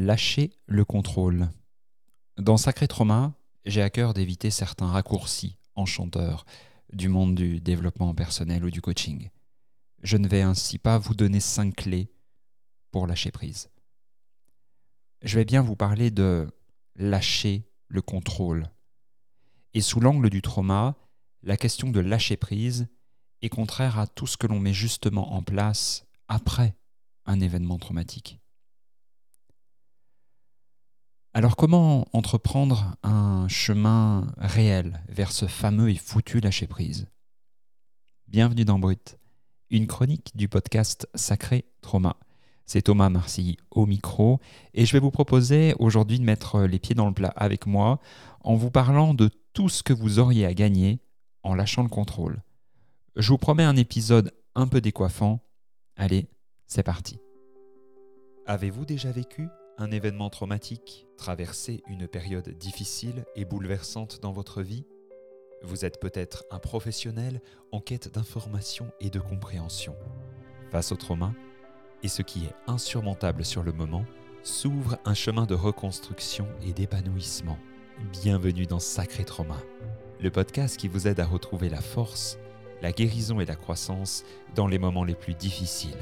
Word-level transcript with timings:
Lâcher 0.00 0.52
le 0.66 0.84
contrôle. 0.84 1.48
Dans 2.36 2.56
Sacré 2.56 2.86
Trauma, 2.86 3.34
j'ai 3.64 3.82
à 3.82 3.90
cœur 3.90 4.14
d'éviter 4.14 4.48
certains 4.48 4.86
raccourcis 4.86 5.58
enchanteurs 5.74 6.46
du 6.92 7.08
monde 7.08 7.34
du 7.34 7.58
développement 7.58 8.14
personnel 8.14 8.64
ou 8.64 8.70
du 8.70 8.80
coaching. 8.80 9.28
Je 10.04 10.16
ne 10.16 10.28
vais 10.28 10.42
ainsi 10.42 10.78
pas 10.78 10.98
vous 10.98 11.16
donner 11.16 11.40
cinq 11.40 11.74
clés 11.74 12.12
pour 12.92 13.08
lâcher 13.08 13.32
prise. 13.32 13.70
Je 15.22 15.36
vais 15.36 15.44
bien 15.44 15.62
vous 15.62 15.74
parler 15.74 16.12
de 16.12 16.46
lâcher 16.94 17.68
le 17.88 18.00
contrôle. 18.00 18.70
Et 19.74 19.80
sous 19.80 19.98
l'angle 19.98 20.30
du 20.30 20.42
trauma, 20.42 20.94
la 21.42 21.56
question 21.56 21.90
de 21.90 21.98
lâcher 21.98 22.36
prise 22.36 22.86
est 23.42 23.48
contraire 23.48 23.98
à 23.98 24.06
tout 24.06 24.28
ce 24.28 24.36
que 24.36 24.46
l'on 24.46 24.60
met 24.60 24.74
justement 24.74 25.34
en 25.34 25.42
place 25.42 26.06
après 26.28 26.76
un 27.26 27.40
événement 27.40 27.78
traumatique. 27.78 28.38
Alors 31.34 31.56
comment 31.56 32.06
entreprendre 32.12 32.96
un 33.02 33.46
chemin 33.48 34.32
réel 34.38 35.02
vers 35.08 35.30
ce 35.30 35.46
fameux 35.46 35.90
et 35.90 35.94
foutu 35.94 36.40
lâcher-prise 36.40 37.06
Bienvenue 38.26 38.64
dans 38.64 38.78
Brut, 38.78 39.18
une 39.70 39.86
chronique 39.86 40.32
du 40.34 40.48
podcast 40.48 41.08
Sacré 41.14 41.64
Trauma. 41.80 42.16
C'est 42.64 42.82
Thomas 42.82 43.08
Marcy 43.08 43.56
au 43.70 43.86
micro 43.86 44.40
et 44.74 44.84
je 44.84 44.92
vais 44.92 45.00
vous 45.00 45.10
proposer 45.10 45.74
aujourd'hui 45.78 46.18
de 46.18 46.24
mettre 46.24 46.62
les 46.62 46.78
pieds 46.78 46.94
dans 46.94 47.06
le 47.06 47.14
plat 47.14 47.32
avec 47.36 47.66
moi 47.66 48.00
en 48.40 48.56
vous 48.56 48.70
parlant 48.70 49.14
de 49.14 49.30
tout 49.52 49.68
ce 49.68 49.82
que 49.82 49.92
vous 49.92 50.18
auriez 50.18 50.44
à 50.44 50.54
gagner 50.54 51.00
en 51.42 51.54
lâchant 51.54 51.82
le 51.82 51.88
contrôle. 51.88 52.42
Je 53.16 53.28
vous 53.28 53.38
promets 53.38 53.64
un 53.64 53.76
épisode 53.76 54.32
un 54.54 54.66
peu 54.66 54.80
décoiffant. 54.80 55.40
Allez, 55.96 56.28
c'est 56.66 56.82
parti. 56.82 57.18
Avez-vous 58.46 58.84
déjà 58.84 59.12
vécu 59.12 59.48
un 59.78 59.92
événement 59.92 60.28
traumatique, 60.28 61.06
traverser 61.16 61.82
une 61.88 62.08
période 62.08 62.48
difficile 62.48 63.24
et 63.36 63.44
bouleversante 63.44 64.20
dans 64.20 64.32
votre 64.32 64.60
vie 64.60 64.84
Vous 65.62 65.84
êtes 65.84 66.00
peut-être 66.00 66.44
un 66.50 66.58
professionnel 66.58 67.40
en 67.70 67.80
quête 67.80 68.12
d'information 68.12 68.90
et 69.00 69.08
de 69.08 69.20
compréhension. 69.20 69.94
Face 70.70 70.90
au 70.90 70.96
trauma, 70.96 71.32
et 72.02 72.08
ce 72.08 72.22
qui 72.22 72.44
est 72.44 72.54
insurmontable 72.66 73.44
sur 73.44 73.62
le 73.62 73.72
moment, 73.72 74.04
s'ouvre 74.42 74.98
un 75.04 75.14
chemin 75.14 75.46
de 75.46 75.54
reconstruction 75.54 76.48
et 76.66 76.72
d'épanouissement. 76.72 77.58
Bienvenue 78.12 78.66
dans 78.66 78.78
Sacré 78.78 79.24
Trauma, 79.24 79.58
le 80.20 80.30
podcast 80.30 80.76
qui 80.76 80.88
vous 80.88 81.06
aide 81.06 81.20
à 81.20 81.26
retrouver 81.26 81.68
la 81.68 81.80
force, 81.80 82.38
la 82.82 82.92
guérison 82.92 83.40
et 83.40 83.46
la 83.46 83.56
croissance 83.56 84.24
dans 84.54 84.66
les 84.66 84.78
moments 84.78 85.04
les 85.04 85.16
plus 85.16 85.34
difficiles. 85.34 85.98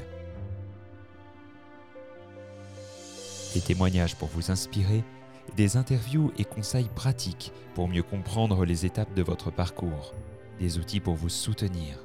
Des 3.57 3.63
témoignages 3.63 4.15
pour 4.15 4.27
vous 4.27 4.51
inspirer, 4.51 5.03
des 5.55 5.77
interviews 5.77 6.31
et 6.37 6.45
conseils 6.45 6.89
pratiques 6.93 7.51
pour 7.73 7.87
mieux 7.87 8.03
comprendre 8.03 8.65
les 8.65 8.85
étapes 8.85 9.15
de 9.15 9.23
votre 9.23 9.49
parcours, 9.49 10.13
des 10.59 10.77
outils 10.77 10.99
pour 10.99 11.15
vous 11.15 11.29
soutenir. 11.29 11.97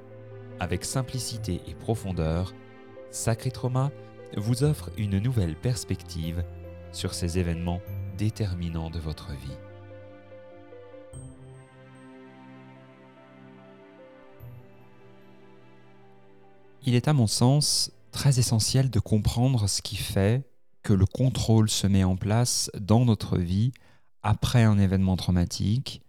Avec 0.60 0.82
simplicité 0.82 1.60
et 1.68 1.74
profondeur, 1.74 2.54
Sacré 3.10 3.50
Trauma 3.50 3.90
vous 4.34 4.64
offre 4.64 4.90
une 4.96 5.18
nouvelle 5.18 5.54
perspective 5.54 6.42
sur 6.90 7.12
ces 7.12 7.38
événements 7.38 7.82
déterminants 8.16 8.88
de 8.88 8.98
votre 8.98 9.32
vie. 9.32 9.58
Il 16.86 16.94
est 16.94 17.08
à 17.08 17.12
mon 17.12 17.26
sens 17.26 17.92
très 18.10 18.38
essentiel 18.38 18.88
de 18.88 19.00
comprendre 19.00 19.68
ce 19.68 19.82
qui 19.82 19.96
fait 19.96 20.46
que 20.82 20.92
le 20.92 21.06
contrôle 21.06 21.70
se 21.70 21.86
met 21.86 22.04
en 22.04 22.16
place 22.16 22.70
dans 22.78 23.04
notre 23.04 23.38
vie 23.38 23.72
après 24.22 24.62
un 24.62 24.78
événement 24.78 25.16
traumatique 25.16 26.02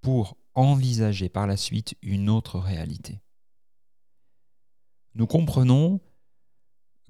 pour 0.00 0.36
envisager 0.54 1.28
par 1.28 1.46
la 1.46 1.56
suite 1.56 1.94
une 2.02 2.28
autre 2.28 2.58
réalité. 2.58 3.20
Nous 5.14 5.26
comprenons 5.26 6.00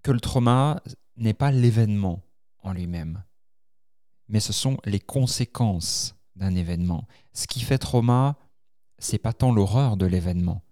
que 0.03 0.11
le 0.11 0.21
trauma 0.21 0.83
n'est 1.17 1.35
pas 1.35 1.51
l'événement 1.51 2.23
en 2.59 2.73
lui-même, 2.73 3.23
mais 4.29 4.41
ce 4.41 4.53
sont 4.53 4.79
les 4.85 5.01
conséquences 5.01 6.17
d'un 6.37 6.55
événement. 6.55 7.07
Ce 7.33 7.47
qui 7.47 7.61
fait 7.61 7.79
trauma, 7.79 8.37
c'est 8.99 9.19
pas 9.19 9.33
tant 9.33 9.53
l'horreur 9.53 9.97
de 9.97 10.07
l'événement, 10.07 10.63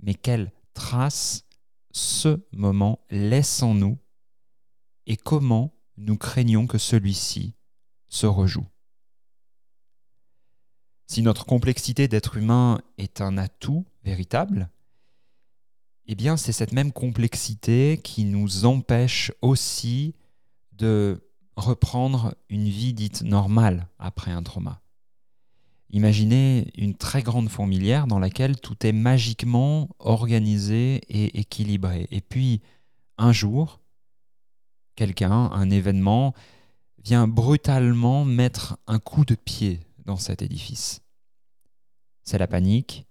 mais 0.00 0.14
quelle 0.14 0.52
trace 0.74 1.44
ce 1.90 2.44
moment 2.52 3.04
laisse 3.10 3.62
en 3.62 3.74
nous 3.74 3.98
et 5.12 5.16
comment 5.16 5.74
nous 5.98 6.16
craignons 6.16 6.66
que 6.66 6.78
celui-ci 6.78 7.54
se 8.08 8.24
rejoue? 8.24 8.64
Si 11.06 11.20
notre 11.20 11.44
complexité 11.44 12.08
d'être 12.08 12.38
humain 12.38 12.80
est 12.96 13.20
un 13.20 13.36
atout 13.36 13.84
véritable, 14.04 14.70
eh 16.06 16.14
bien 16.14 16.38
c'est 16.38 16.52
cette 16.52 16.72
même 16.72 16.92
complexité 16.92 18.00
qui 18.02 18.24
nous 18.24 18.64
empêche 18.64 19.32
aussi 19.42 20.14
de 20.72 21.28
reprendre 21.56 22.34
une 22.48 22.70
vie 22.70 22.94
dite 22.94 23.20
normale 23.20 23.88
après 23.98 24.30
un 24.30 24.42
trauma. 24.42 24.80
Imaginez 25.90 26.72
une 26.74 26.94
très 26.94 27.22
grande 27.22 27.50
fourmilière 27.50 28.06
dans 28.06 28.18
laquelle 28.18 28.58
tout 28.58 28.86
est 28.86 28.92
magiquement 28.92 29.90
organisé 29.98 31.02
et 31.10 31.38
équilibré. 31.38 32.08
Et 32.10 32.22
puis, 32.22 32.62
un 33.18 33.32
jour, 33.32 33.81
quelqu'un, 34.94 35.50
un 35.52 35.70
événement, 35.70 36.34
vient 36.98 37.26
brutalement 37.26 38.24
mettre 38.24 38.78
un 38.86 38.98
coup 38.98 39.24
de 39.24 39.34
pied 39.34 39.80
dans 40.04 40.16
cet 40.16 40.42
édifice. 40.42 41.02
C'est 42.22 42.38
la 42.38 42.46
panique, 42.46 43.06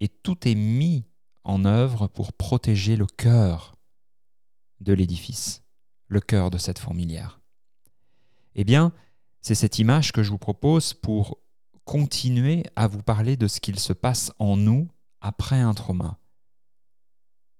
et 0.00 0.08
tout 0.08 0.46
est 0.46 0.54
mis 0.54 1.04
en 1.44 1.64
œuvre 1.64 2.06
pour 2.06 2.32
protéger 2.32 2.96
le 2.96 3.06
cœur 3.06 3.74
de 4.80 4.92
l'édifice, 4.92 5.62
le 6.06 6.20
cœur 6.20 6.50
de 6.50 6.58
cette 6.58 6.78
fourmilière. 6.78 7.40
Eh 8.54 8.64
bien, 8.64 8.92
c'est 9.40 9.54
cette 9.54 9.78
image 9.78 10.12
que 10.12 10.22
je 10.22 10.30
vous 10.30 10.38
propose 10.38 10.94
pour 10.94 11.38
continuer 11.84 12.64
à 12.76 12.86
vous 12.86 13.02
parler 13.02 13.36
de 13.36 13.48
ce 13.48 13.60
qu'il 13.60 13.78
se 13.78 13.92
passe 13.92 14.32
en 14.38 14.56
nous 14.56 14.88
après 15.20 15.58
un 15.58 15.74
trauma. 15.74 16.18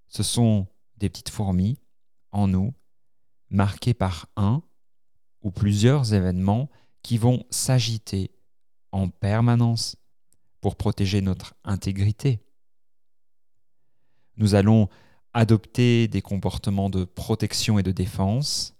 Ce 0.07 0.23
sont 0.23 0.67
des 0.97 1.09
petites 1.09 1.29
fourmis 1.29 1.79
en 2.31 2.47
nous 2.47 2.73
marqué 3.49 3.93
par 3.93 4.27
un 4.35 4.61
ou 5.41 5.51
plusieurs 5.51 6.13
événements 6.13 6.69
qui 7.01 7.17
vont 7.17 7.45
s'agiter 7.49 8.31
en 8.91 9.09
permanence 9.09 9.95
pour 10.61 10.75
protéger 10.75 11.21
notre 11.21 11.55
intégrité. 11.63 12.43
Nous 14.35 14.55
allons 14.55 14.89
adopter 15.33 16.07
des 16.07 16.21
comportements 16.21 16.89
de 16.89 17.05
protection 17.05 17.79
et 17.79 17.83
de 17.83 17.91
défense. 17.91 18.75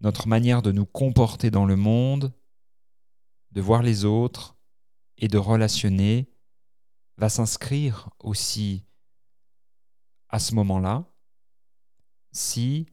Notre 0.00 0.26
manière 0.26 0.62
de 0.62 0.72
nous 0.72 0.86
comporter 0.86 1.50
dans 1.50 1.66
le 1.66 1.76
monde, 1.76 2.32
de 3.52 3.60
voir 3.60 3.82
les 3.82 4.04
autres 4.04 4.56
et 5.18 5.28
de 5.28 5.38
relationner 5.38 6.30
va 7.18 7.28
s'inscrire 7.28 8.08
aussi 8.18 8.86
à 10.28 10.38
ce 10.38 10.54
moment-là 10.54 11.09
si 12.32 12.86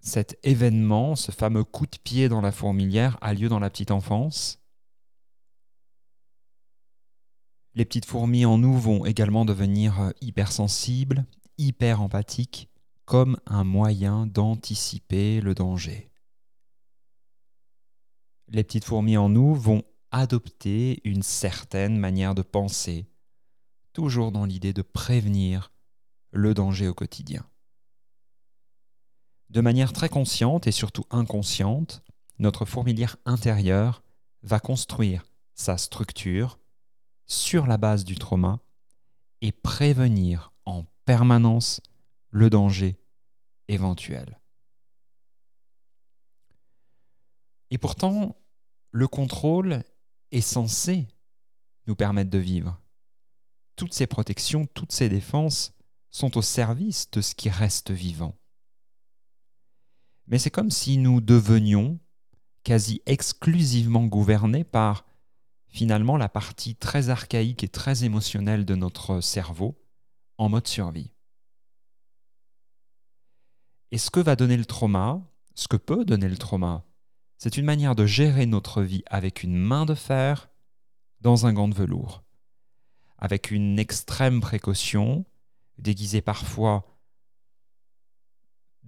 cet 0.00 0.38
événement, 0.42 1.14
ce 1.14 1.30
fameux 1.30 1.64
coup 1.64 1.86
de 1.86 1.98
pied 2.02 2.28
dans 2.28 2.40
la 2.40 2.52
fourmilière, 2.52 3.18
a 3.20 3.34
lieu 3.34 3.48
dans 3.48 3.58
la 3.58 3.70
petite 3.70 3.90
enfance. 3.90 4.58
Les 7.74 7.84
petites 7.84 8.06
fourmis 8.06 8.44
en 8.44 8.58
nous 8.58 8.76
vont 8.78 9.04
également 9.04 9.44
devenir 9.44 10.00
euh, 10.00 10.10
hypersensibles, 10.20 11.26
hyper 11.58 12.00
empathiques, 12.00 12.68
comme 13.04 13.38
un 13.46 13.64
moyen 13.64 14.26
d'anticiper 14.26 15.40
le 15.40 15.54
danger. 15.54 16.10
Les 18.48 18.64
petites 18.64 18.84
fourmis 18.84 19.16
en 19.16 19.28
nous 19.28 19.54
vont 19.54 19.82
adopter 20.10 21.00
une 21.04 21.22
certaine 21.22 21.96
manière 21.98 22.34
de 22.34 22.42
penser, 22.42 23.08
toujours 23.92 24.32
dans 24.32 24.44
l'idée 24.44 24.72
de 24.72 24.82
prévenir 24.82 25.72
le 26.32 26.54
danger 26.54 26.88
au 26.88 26.94
quotidien. 26.94 27.49
De 29.50 29.60
manière 29.60 29.92
très 29.92 30.08
consciente 30.08 30.68
et 30.68 30.72
surtout 30.72 31.04
inconsciente, 31.10 32.04
notre 32.38 32.64
fourmilière 32.64 33.16
intérieure 33.24 34.02
va 34.42 34.60
construire 34.60 35.26
sa 35.54 35.76
structure 35.76 36.60
sur 37.26 37.66
la 37.66 37.76
base 37.76 38.04
du 38.04 38.14
trauma 38.14 38.60
et 39.40 39.50
prévenir 39.50 40.52
en 40.66 40.84
permanence 41.04 41.80
le 42.30 42.48
danger 42.48 42.96
éventuel. 43.66 44.38
Et 47.70 47.78
pourtant, 47.78 48.36
le 48.92 49.08
contrôle 49.08 49.82
est 50.30 50.40
censé 50.40 51.08
nous 51.88 51.96
permettre 51.96 52.30
de 52.30 52.38
vivre. 52.38 52.80
Toutes 53.74 53.94
ces 53.94 54.06
protections, 54.06 54.66
toutes 54.74 54.92
ces 54.92 55.08
défenses 55.08 55.72
sont 56.12 56.38
au 56.38 56.42
service 56.42 57.10
de 57.10 57.20
ce 57.20 57.34
qui 57.34 57.50
reste 57.50 57.90
vivant. 57.90 58.39
Mais 60.30 60.38
c'est 60.38 60.50
comme 60.50 60.70
si 60.70 60.96
nous 60.96 61.20
devenions 61.20 61.98
quasi 62.62 63.02
exclusivement 63.04 64.06
gouvernés 64.06 64.64
par 64.64 65.04
finalement 65.66 66.16
la 66.16 66.28
partie 66.28 66.76
très 66.76 67.10
archaïque 67.10 67.64
et 67.64 67.68
très 67.68 68.04
émotionnelle 68.04 68.64
de 68.64 68.76
notre 68.76 69.20
cerveau 69.20 69.76
en 70.38 70.48
mode 70.48 70.68
survie. 70.68 71.12
Et 73.90 73.98
ce 73.98 74.10
que 74.10 74.20
va 74.20 74.36
donner 74.36 74.56
le 74.56 74.64
trauma, 74.64 75.20
ce 75.56 75.66
que 75.66 75.76
peut 75.76 76.04
donner 76.04 76.28
le 76.28 76.36
trauma, 76.36 76.84
c'est 77.36 77.56
une 77.56 77.64
manière 77.64 77.96
de 77.96 78.06
gérer 78.06 78.46
notre 78.46 78.82
vie 78.82 79.02
avec 79.06 79.42
une 79.42 79.56
main 79.56 79.84
de 79.84 79.94
fer 79.94 80.48
dans 81.20 81.46
un 81.46 81.52
gant 81.52 81.68
de 81.68 81.74
velours, 81.74 82.22
avec 83.18 83.50
une 83.50 83.80
extrême 83.80 84.40
précaution, 84.40 85.24
déguisée 85.78 86.22
parfois 86.22 86.86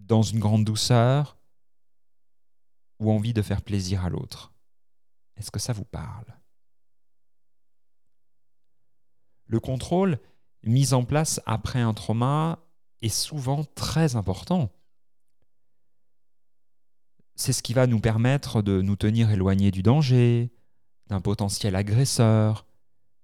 dans 0.07 0.23
une 0.23 0.39
grande 0.39 0.65
douceur 0.65 1.39
ou 2.99 3.11
envie 3.11 3.33
de 3.33 3.43
faire 3.43 3.63
plaisir 3.63 4.05
à 4.05 4.11
l'autre. 4.11 4.53
Est-ce 5.37 5.51
que 5.51 5.59
ça 5.59 5.73
vous 5.73 5.85
parle? 5.85 6.37
Le 9.47 9.61
contrôle 9.61 10.19
mis 10.63 10.93
en 10.95 11.05
place 11.05 11.41
après 11.47 11.81
un 11.81 11.95
trauma 11.95 12.61
est 13.01 13.09
souvent 13.09 13.65
très 13.65 14.17
important. 14.17 14.73
C'est 17.35 17.53
ce 17.53 17.63
qui 17.63 17.75
va 17.75 17.87
nous 17.87 18.01
permettre 18.01 18.63
de 18.63 18.83
nous 18.83 18.97
tenir 18.97 19.31
éloignés 19.31 19.71
du 19.71 19.83
danger, 19.83 20.53
d'un 21.09 21.21
potentiel 21.21 21.75
agresseur, 21.75 22.67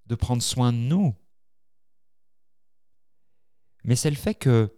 de 0.06 0.14
prendre 0.14 0.42
soin 0.42 0.72
de 0.72 0.78
nous. 0.78 1.14
Mais 3.84 3.96
c'est 3.96 4.10
le 4.10 4.16
fait 4.16 4.34
que 4.34 4.77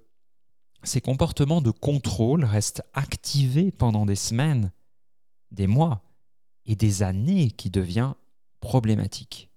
ces 0.82 1.00
comportements 1.00 1.60
de 1.60 1.70
contrôle 1.70 2.44
restent 2.44 2.82
activés 2.94 3.70
pendant 3.70 4.06
des 4.06 4.16
semaines, 4.16 4.72
des 5.50 5.66
mois 5.66 6.02
et 6.66 6.76
des 6.76 7.02
années 7.02 7.50
qui 7.50 7.70
devient 7.70 8.14
problématique. 8.60 9.50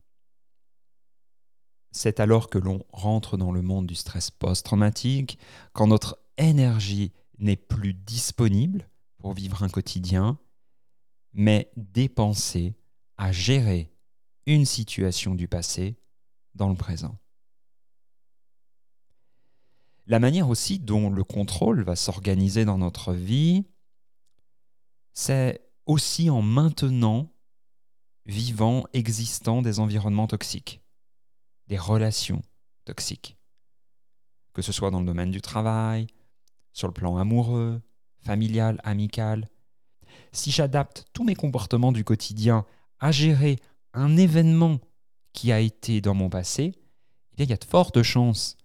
C'est 1.92 2.20
alors 2.20 2.50
que 2.50 2.58
l'on 2.58 2.84
rentre 2.92 3.38
dans 3.38 3.52
le 3.52 3.62
monde 3.62 3.86
du 3.86 3.96
stress 3.96 4.32
post-traumatique, 4.32 5.38
quand 5.74 5.88
notre 5.88 6.20
énergie 6.38 7.14
n'est 7.38 7.56
plus 7.56 7.94
disponible 7.94 8.90
pour 9.20 9.34
vivre 9.34 9.64
un 9.64 9.70
quotidien, 9.70 10.40
mais 11.34 11.72
dépensée 11.78 12.76
à 13.18 13.32
gérer 13.32 13.92
une 14.46 14.66
situation 14.66 15.36
du 15.36 15.48
passé 15.48 15.96
dans 16.56 16.70
le 16.70 16.76
présent. 16.76 17.18
La 20.06 20.20
manière 20.20 20.50
aussi 20.50 20.80
dont 20.80 21.10
le 21.10 21.24
contrôle 21.24 21.84
va 21.84 21.96
s'organiser 21.96 22.66
dans 22.66 22.78
notre 22.78 23.14
vie, 23.14 23.66
c'est 25.14 25.62
aussi 25.86 26.30
en 26.30 26.42
maintenant 26.42 27.32
vivant, 28.26 28.86
existant 28.94 29.62
des 29.62 29.80
environnements 29.80 30.28
toxiques, 30.28 30.82
des 31.68 31.78
relations 31.78 32.42
toxiques, 32.86 33.38
que 34.54 34.62
ce 34.62 34.72
soit 34.72 34.92
dans 34.92 35.00
le 35.00 35.06
domaine 35.06 35.32
du 35.32 35.42
travail, 35.42 36.08
sur 36.74 36.88
le 36.88 36.94
plan 36.94 37.18
amoureux, 37.18 37.82
familial, 38.22 38.80
amical. 38.84 39.50
Si 40.32 40.52
j'adapte 40.52 41.06
tous 41.14 41.24
mes 41.24 41.36
comportements 41.36 41.92
du 41.92 42.04
quotidien 42.04 42.66
à 43.00 43.12
gérer 43.12 43.58
un 43.94 44.18
événement 44.18 44.80
qui 45.34 45.52
a 45.52 45.60
été 45.60 46.02
dans 46.02 46.14
mon 46.14 46.30
passé, 46.30 46.74
il 47.38 47.50
y 47.50 47.54
a 47.54 47.58
de 47.58 47.66
fortes 47.66 48.04
chances 48.04 48.58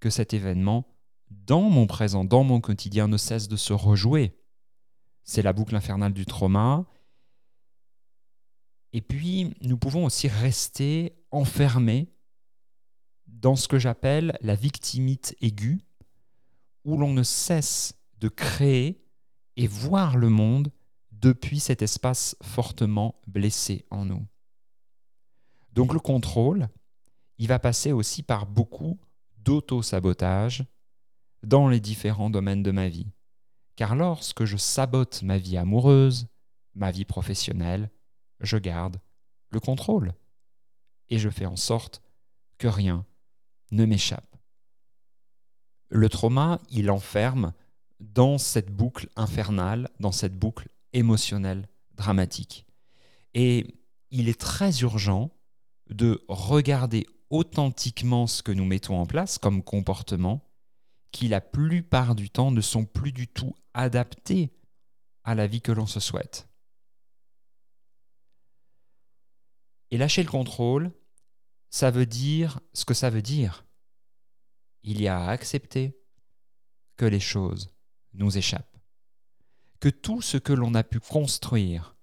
que 0.00 0.10
cet 0.10 0.34
événement, 0.34 0.86
dans 1.30 1.68
mon 1.68 1.86
présent, 1.86 2.24
dans 2.24 2.44
mon 2.44 2.60
quotidien, 2.60 3.08
ne 3.08 3.16
cesse 3.16 3.48
de 3.48 3.56
se 3.56 3.72
rejouer. 3.72 4.38
C'est 5.24 5.42
la 5.42 5.52
boucle 5.52 5.76
infernale 5.76 6.12
du 6.12 6.26
trauma. 6.26 6.86
Et 8.92 9.02
puis, 9.02 9.54
nous 9.60 9.76
pouvons 9.76 10.04
aussi 10.04 10.28
rester 10.28 11.18
enfermés 11.30 12.12
dans 13.26 13.56
ce 13.56 13.68
que 13.68 13.78
j'appelle 13.78 14.36
la 14.40 14.54
victimite 14.54 15.36
aiguë, 15.40 15.80
où 16.84 16.96
l'on 16.96 17.12
ne 17.12 17.22
cesse 17.22 17.94
de 18.18 18.28
créer 18.28 19.04
et 19.56 19.66
voir 19.66 20.16
le 20.16 20.28
monde 20.28 20.72
depuis 21.12 21.60
cet 21.60 21.82
espace 21.82 22.36
fortement 22.42 23.20
blessé 23.26 23.84
en 23.90 24.04
nous. 24.04 24.26
Donc 25.72 25.92
le 25.92 26.00
contrôle, 26.00 26.68
il 27.38 27.48
va 27.48 27.58
passer 27.58 27.92
aussi 27.92 28.22
par 28.22 28.46
beaucoup 28.46 28.98
d'auto-sabotage 29.48 30.66
dans 31.42 31.68
les 31.68 31.80
différents 31.80 32.28
domaines 32.28 32.62
de 32.62 32.70
ma 32.70 32.90
vie. 32.90 33.10
Car 33.76 33.96
lorsque 33.96 34.44
je 34.44 34.58
sabote 34.58 35.22
ma 35.22 35.38
vie 35.38 35.56
amoureuse, 35.56 36.26
ma 36.74 36.90
vie 36.90 37.06
professionnelle, 37.06 37.90
je 38.40 38.58
garde 38.58 39.00
le 39.48 39.58
contrôle. 39.58 40.12
Et 41.08 41.18
je 41.18 41.30
fais 41.30 41.46
en 41.46 41.56
sorte 41.56 42.02
que 42.58 42.68
rien 42.68 43.06
ne 43.70 43.86
m'échappe. 43.86 44.36
Le 45.88 46.10
trauma, 46.10 46.60
il 46.68 46.90
enferme 46.90 47.54
dans 48.00 48.36
cette 48.36 48.70
boucle 48.70 49.08
infernale, 49.16 49.88
dans 49.98 50.12
cette 50.12 50.38
boucle 50.38 50.68
émotionnelle 50.92 51.66
dramatique. 51.94 52.66
Et 53.32 53.80
il 54.10 54.28
est 54.28 54.38
très 54.38 54.80
urgent 54.80 55.30
de 55.88 56.22
regarder 56.28 57.06
authentiquement 57.30 58.26
ce 58.26 58.42
que 58.42 58.52
nous 58.52 58.64
mettons 58.64 58.98
en 58.98 59.06
place 59.06 59.38
comme 59.38 59.62
comportement 59.62 60.44
qui 61.10 61.28
la 61.28 61.40
plupart 61.40 62.14
du 62.14 62.30
temps 62.30 62.50
ne 62.50 62.60
sont 62.60 62.84
plus 62.84 63.12
du 63.12 63.28
tout 63.28 63.54
adaptés 63.74 64.52
à 65.24 65.34
la 65.34 65.46
vie 65.46 65.60
que 65.60 65.72
l'on 65.72 65.86
se 65.86 66.00
souhaite. 66.00 66.48
Et 69.90 69.98
lâcher 69.98 70.22
le 70.22 70.30
contrôle, 70.30 70.92
ça 71.70 71.90
veut 71.90 72.06
dire 72.06 72.60
ce 72.72 72.84
que 72.84 72.94
ça 72.94 73.10
veut 73.10 73.22
dire. 73.22 73.66
Il 74.82 75.00
y 75.00 75.08
a 75.08 75.20
à 75.24 75.30
accepter 75.30 75.98
que 76.96 77.06
les 77.06 77.20
choses 77.20 77.74
nous 78.12 78.36
échappent. 78.36 78.76
Que 79.80 79.88
tout 79.88 80.20
ce 80.20 80.36
que 80.36 80.52
l'on 80.52 80.74
a 80.74 80.82
pu 80.82 81.00
construire 81.00 81.96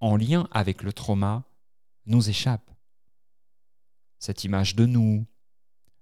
en 0.00 0.16
lien 0.16 0.48
avec 0.50 0.82
le 0.82 0.92
trauma 0.92 1.44
nous 2.06 2.28
échappe 2.28 2.73
cette 4.18 4.44
image 4.44 4.74
de 4.76 4.86
nous, 4.86 5.26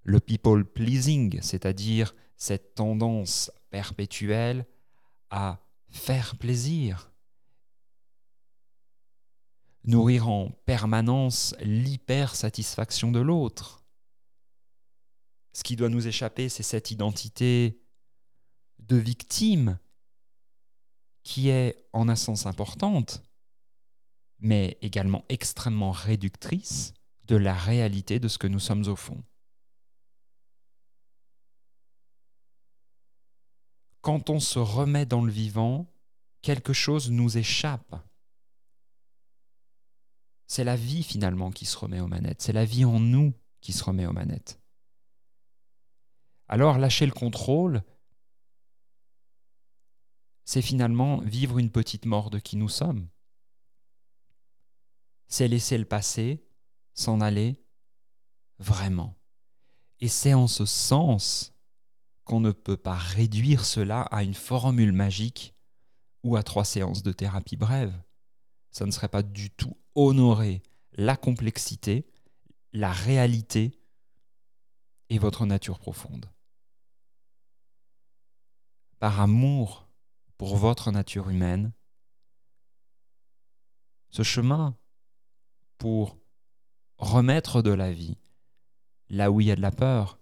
le 0.04 0.20
people 0.20 0.64
pleasing, 0.64 1.40
c'est-à-dire 1.42 2.14
cette 2.36 2.74
tendance 2.74 3.50
perpétuelle 3.70 4.66
à 5.30 5.64
faire 5.88 6.36
plaisir, 6.36 7.12
nourrir 9.84 10.28
en 10.28 10.50
permanence 10.64 11.54
l'hypersatisfaction 11.60 13.12
de 13.12 13.20
l'autre. 13.20 13.84
Ce 15.52 15.62
qui 15.62 15.76
doit 15.76 15.88
nous 15.88 16.06
échapper, 16.06 16.48
c'est 16.48 16.62
cette 16.62 16.90
identité 16.90 17.82
de 18.78 18.96
victime 18.96 19.78
qui 21.22 21.48
est 21.48 21.88
en 21.92 22.08
un 22.08 22.16
sens 22.16 22.46
importante, 22.46 23.22
mais 24.38 24.78
également 24.80 25.24
extrêmement 25.28 25.92
réductrice 25.92 26.94
de 27.24 27.36
la 27.36 27.54
réalité 27.54 28.18
de 28.18 28.28
ce 28.28 28.38
que 28.38 28.46
nous 28.46 28.60
sommes 28.60 28.86
au 28.88 28.96
fond. 28.96 29.22
Quand 34.00 34.30
on 34.30 34.40
se 34.40 34.58
remet 34.58 35.06
dans 35.06 35.24
le 35.24 35.30
vivant, 35.30 35.86
quelque 36.42 36.72
chose 36.72 37.10
nous 37.10 37.38
échappe. 37.38 37.94
C'est 40.48 40.64
la 40.64 40.76
vie 40.76 41.02
finalement 41.02 41.50
qui 41.50 41.64
se 41.64 41.78
remet 41.78 42.00
aux 42.00 42.08
manettes, 42.08 42.42
c'est 42.42 42.52
la 42.52 42.64
vie 42.64 42.84
en 42.84 42.98
nous 42.98 43.32
qui 43.60 43.72
se 43.72 43.84
remet 43.84 44.06
aux 44.06 44.12
manettes. 44.12 44.60
Alors 46.48 46.78
lâcher 46.78 47.06
le 47.06 47.12
contrôle, 47.12 47.82
c'est 50.44 50.60
finalement 50.60 51.18
vivre 51.20 51.58
une 51.58 51.70
petite 51.70 52.04
mort 52.04 52.28
de 52.28 52.38
qui 52.38 52.56
nous 52.56 52.68
sommes. 52.68 53.08
C'est 55.28 55.48
laisser 55.48 55.78
le 55.78 55.86
passé 55.86 56.44
s'en 56.94 57.20
aller 57.20 57.62
vraiment. 58.58 59.16
Et 60.00 60.08
c'est 60.08 60.34
en 60.34 60.46
ce 60.46 60.66
sens 60.66 61.54
qu'on 62.24 62.40
ne 62.40 62.52
peut 62.52 62.76
pas 62.76 62.96
réduire 62.96 63.64
cela 63.64 64.02
à 64.02 64.22
une 64.22 64.34
formule 64.34 64.92
magique 64.92 65.54
ou 66.22 66.36
à 66.36 66.42
trois 66.42 66.64
séances 66.64 67.02
de 67.02 67.12
thérapie 67.12 67.56
brève. 67.56 67.94
Ça 68.70 68.86
ne 68.86 68.90
serait 68.90 69.08
pas 69.08 69.22
du 69.22 69.50
tout 69.50 69.76
honorer 69.94 70.62
la 70.92 71.16
complexité, 71.16 72.06
la 72.72 72.92
réalité 72.92 73.78
et 75.08 75.18
votre 75.18 75.46
nature 75.46 75.78
profonde. 75.78 76.30
Par 78.98 79.20
amour 79.20 79.88
pour 80.38 80.56
votre 80.56 80.90
nature 80.90 81.28
humaine, 81.28 81.72
ce 84.10 84.22
chemin 84.22 84.76
pour 85.78 86.21
remettre 87.02 87.62
de 87.62 87.72
la 87.72 87.92
vie 87.92 88.16
là 89.10 89.30
où 89.30 89.40
il 89.40 89.48
y 89.48 89.50
a 89.50 89.56
de 89.56 89.60
la 89.60 89.72
peur, 89.72 90.18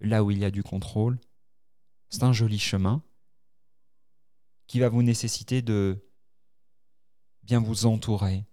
là 0.00 0.22
où 0.22 0.30
il 0.30 0.38
y 0.38 0.44
a 0.44 0.50
du 0.50 0.62
contrôle. 0.62 1.18
C'est 2.08 2.22
un 2.22 2.32
joli 2.32 2.58
chemin 2.58 3.02
qui 4.68 4.78
va 4.78 4.88
vous 4.88 5.02
nécessiter 5.02 5.60
de 5.60 5.98
bien 7.42 7.60
vous 7.60 7.84
entourer. 7.86 8.46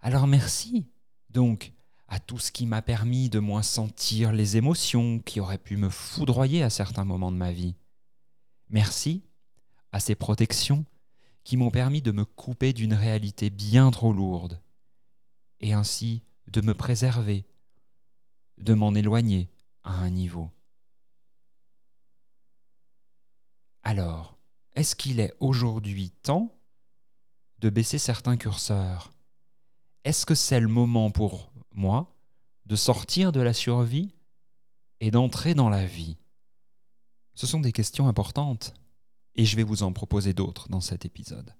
Alors 0.00 0.28
merci 0.28 0.86
donc 1.30 1.72
à 2.06 2.20
tout 2.20 2.38
ce 2.38 2.52
qui 2.52 2.64
m'a 2.64 2.80
permis 2.80 3.28
de 3.28 3.40
moins 3.40 3.62
sentir 3.62 4.32
les 4.32 4.56
émotions 4.56 5.18
qui 5.18 5.40
auraient 5.40 5.58
pu 5.58 5.76
me 5.76 5.90
foudroyer 5.90 6.62
à 6.62 6.70
certains 6.70 7.04
moments 7.04 7.32
de 7.32 7.36
ma 7.36 7.50
vie. 7.50 7.74
Merci 8.70 9.24
à 9.90 9.98
ces 9.98 10.14
protections 10.14 10.84
qui 11.42 11.56
m'ont 11.56 11.72
permis 11.72 12.02
de 12.02 12.12
me 12.12 12.24
couper 12.24 12.72
d'une 12.72 12.94
réalité 12.94 13.50
bien 13.50 13.90
trop 13.90 14.12
lourde, 14.12 14.62
et 15.60 15.72
ainsi 15.72 16.22
de 16.48 16.60
me 16.60 16.74
préserver, 16.74 17.46
de 18.58 18.74
m'en 18.74 18.94
éloigner 18.94 19.50
à 19.82 19.92
un 19.92 20.10
niveau. 20.10 20.50
Alors, 23.82 24.36
est-ce 24.74 24.96
qu'il 24.96 25.20
est 25.20 25.34
aujourd'hui 25.40 26.10
temps 26.10 26.58
de 27.58 27.70
baisser 27.70 27.98
certains 27.98 28.36
curseurs? 28.36 29.12
Est-ce 30.04 30.26
que 30.26 30.34
c'est 30.34 30.60
le 30.60 30.68
moment 30.68 31.10
pour 31.10 31.52
moi 31.72 32.14
de 32.66 32.76
sortir 32.76 33.32
de 33.32 33.40
la 33.40 33.52
survie 33.52 34.14
et 35.00 35.10
d'entrer 35.10 35.54
dans 35.54 35.68
la 35.68 35.86
vie? 35.86 36.16
Ce 37.34 37.46
sont 37.46 37.60
des 37.60 37.72
questions 37.72 38.08
importantes 38.08 38.74
et 39.34 39.44
je 39.44 39.56
vais 39.56 39.62
vous 39.62 39.82
en 39.82 39.92
proposer 39.92 40.32
d'autres 40.32 40.68
dans 40.68 40.80
cet 40.80 41.04
épisode. 41.04 41.54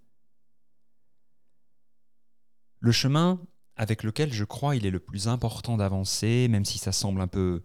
Le 2.80 2.92
chemin 2.92 3.40
avec 3.76 4.02
lequel 4.02 4.32
je 4.32 4.44
crois 4.44 4.76
il 4.76 4.86
est 4.86 4.90
le 4.90 5.00
plus 5.00 5.28
important 5.28 5.76
d'avancer, 5.76 6.48
même 6.48 6.64
si 6.64 6.78
ça 6.78 6.92
semble 6.92 7.20
un 7.20 7.28
peu 7.28 7.62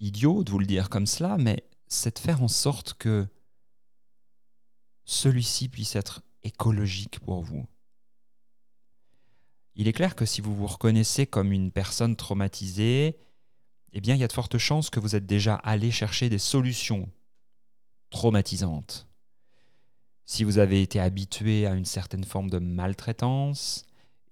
idiot 0.00 0.42
de 0.44 0.50
vous 0.50 0.58
le 0.58 0.66
dire 0.66 0.88
comme 0.88 1.06
cela, 1.06 1.36
mais 1.38 1.64
c'est 1.86 2.16
de 2.16 2.18
faire 2.18 2.42
en 2.42 2.48
sorte 2.48 2.94
que 2.94 3.26
celui-ci 5.04 5.68
puisse 5.68 5.96
être 5.96 6.22
écologique 6.42 7.20
pour 7.20 7.42
vous. 7.42 7.66
Il 9.76 9.88
est 9.88 9.92
clair 9.92 10.14
que 10.14 10.24
si 10.24 10.40
vous 10.40 10.54
vous 10.54 10.66
reconnaissez 10.66 11.26
comme 11.26 11.52
une 11.52 11.72
personne 11.72 12.16
traumatisée, 12.16 13.18
eh 13.92 14.00
bien 14.00 14.14
il 14.14 14.20
y 14.20 14.24
a 14.24 14.28
de 14.28 14.32
fortes 14.32 14.58
chances 14.58 14.88
que 14.88 15.00
vous 15.00 15.16
êtes 15.16 15.26
déjà 15.26 15.56
allé 15.56 15.90
chercher 15.90 16.28
des 16.28 16.38
solutions 16.38 17.10
traumatisantes. 18.10 19.08
Si 20.24 20.44
vous 20.44 20.58
avez 20.58 20.80
été 20.80 21.00
habitué 21.00 21.66
à 21.66 21.74
une 21.74 21.84
certaine 21.84 22.24
forme 22.24 22.48
de 22.48 22.58
maltraitance, 22.58 23.84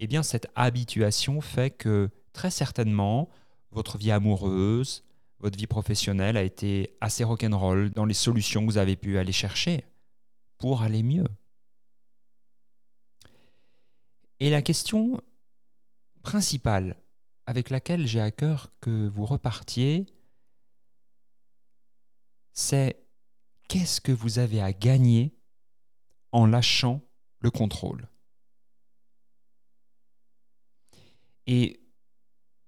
eh 0.02 0.08
bien 0.08 0.24
cette 0.24 0.48
habituation 0.56 1.40
fait 1.40 1.70
que 1.70 2.10
très 2.32 2.50
certainement 2.50 3.28
votre 3.70 3.98
vie 3.98 4.10
amoureuse, 4.10 5.04
votre 5.38 5.56
vie 5.56 5.68
professionnelle 5.68 6.36
a 6.36 6.42
été 6.42 6.96
assez 7.00 7.22
rock'n'roll 7.22 7.90
dans 7.90 8.04
les 8.04 8.12
solutions 8.12 8.62
que 8.62 8.72
vous 8.72 8.78
avez 8.78 8.96
pu 8.96 9.16
aller 9.16 9.30
chercher 9.30 9.84
pour 10.58 10.82
aller 10.82 11.04
mieux. 11.04 11.28
Et 14.40 14.50
la 14.50 14.60
question 14.60 15.22
principale 16.24 16.96
avec 17.46 17.70
laquelle 17.70 18.08
j'ai 18.08 18.20
à 18.20 18.32
cœur 18.32 18.72
que 18.80 19.06
vous 19.06 19.24
repartiez, 19.24 20.06
c'est 22.52 23.06
qu'est-ce 23.68 24.00
que 24.00 24.10
vous 24.10 24.40
avez 24.40 24.60
à 24.60 24.72
gagner 24.72 25.32
en 26.32 26.46
lâchant 26.46 27.02
le 27.38 27.52
contrôle? 27.52 28.08
Et 31.46 31.80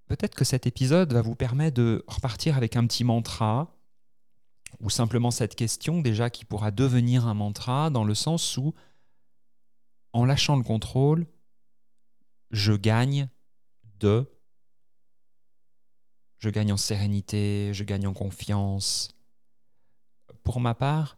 peut-être 0.07 0.35
que 0.35 0.45
cet 0.45 0.67
épisode 0.67 1.13
va 1.13 1.23
vous 1.23 1.35
permettre 1.35 1.77
de 1.77 2.05
repartir 2.07 2.57
avec 2.57 2.77
un 2.77 2.87
petit 2.87 3.05
mantra 3.05 3.75
ou 4.81 4.91
simplement 4.91 5.31
cette 5.31 5.55
question 5.55 6.01
déjà 6.01 6.31
qui 6.31 6.45
pourra 6.45 6.71
devenir 6.71 7.27
un 7.27 7.35
mantra 7.35 7.91
dans 7.91 8.05
le 8.05 8.15
sens 8.15 8.57
où, 8.57 8.75
en 10.13 10.25
lâchant 10.25 10.57
le 10.57 10.63
contrôle, 10.63 11.27
je 12.51 12.73
gagne 12.73 13.29
de... 13.99 14.31
Je 16.39 16.51
gagne 16.51 16.73
en 16.73 16.77
sérénité, 16.77 17.73
je 17.73 17.85
gagne 17.85 18.07
en 18.07 18.13
confiance. 18.13 19.17
Pour 20.43 20.61
ma 20.61 20.75
part, 20.75 21.17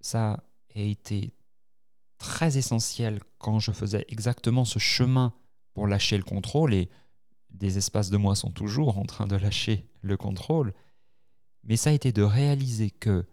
ça 0.00 0.42
a 0.74 0.80
été 0.80 1.32
très 2.18 2.58
essentiel 2.58 3.20
quand 3.38 3.60
je 3.60 3.70
faisais 3.70 4.04
exactement 4.08 4.64
ce 4.64 4.80
chemin 4.80 5.32
pour 5.72 5.86
lâcher 5.86 6.16
le 6.16 6.24
contrôle, 6.24 6.74
et 6.74 6.88
des 7.50 7.78
espaces 7.78 8.10
de 8.10 8.16
moi 8.16 8.34
sont 8.34 8.50
toujours 8.50 8.98
en 8.98 9.04
train 9.04 9.26
de 9.26 9.36
lâcher 9.36 9.88
le 10.02 10.16
contrôle, 10.16 10.72
mais 11.64 11.76
ça 11.76 11.90
a 11.90 11.92
été 11.92 12.12
de 12.12 12.22
réaliser 12.22 12.90
que 12.90 13.26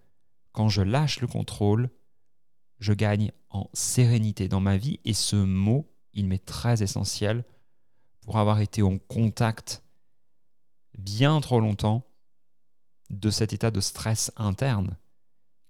quand 0.51 0.69
je 0.69 0.81
lâche 0.81 1.19
le 1.19 1.27
contrôle, 1.27 1.89
je 2.79 2.93
gagne 2.93 3.31
en 3.49 3.69
sérénité 3.73 4.47
dans 4.47 4.59
ma 4.59 4.77
vie 4.77 4.99
et 5.05 5.13
ce 5.13 5.35
mot, 5.35 5.89
il 6.13 6.27
m'est 6.27 6.43
très 6.43 6.83
essentiel 6.83 7.45
pour 8.21 8.37
avoir 8.37 8.59
été 8.59 8.81
en 8.81 8.97
contact 8.97 9.83
bien 10.97 11.39
trop 11.41 11.59
longtemps 11.59 12.05
de 13.09 13.29
cet 13.29 13.53
état 13.53 13.71
de 13.71 13.79
stress 13.79 14.31
interne 14.35 14.97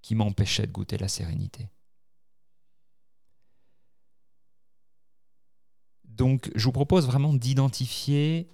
qui 0.01 0.15
m'empêchait 0.15 0.65
de 0.65 0.71
goûter 0.71 0.97
la 0.97 1.07
sérénité. 1.07 1.69
Donc 6.17 6.51
je 6.55 6.65
vous 6.65 6.71
propose 6.71 7.05
vraiment 7.05 7.31
d'identifier 7.33 8.49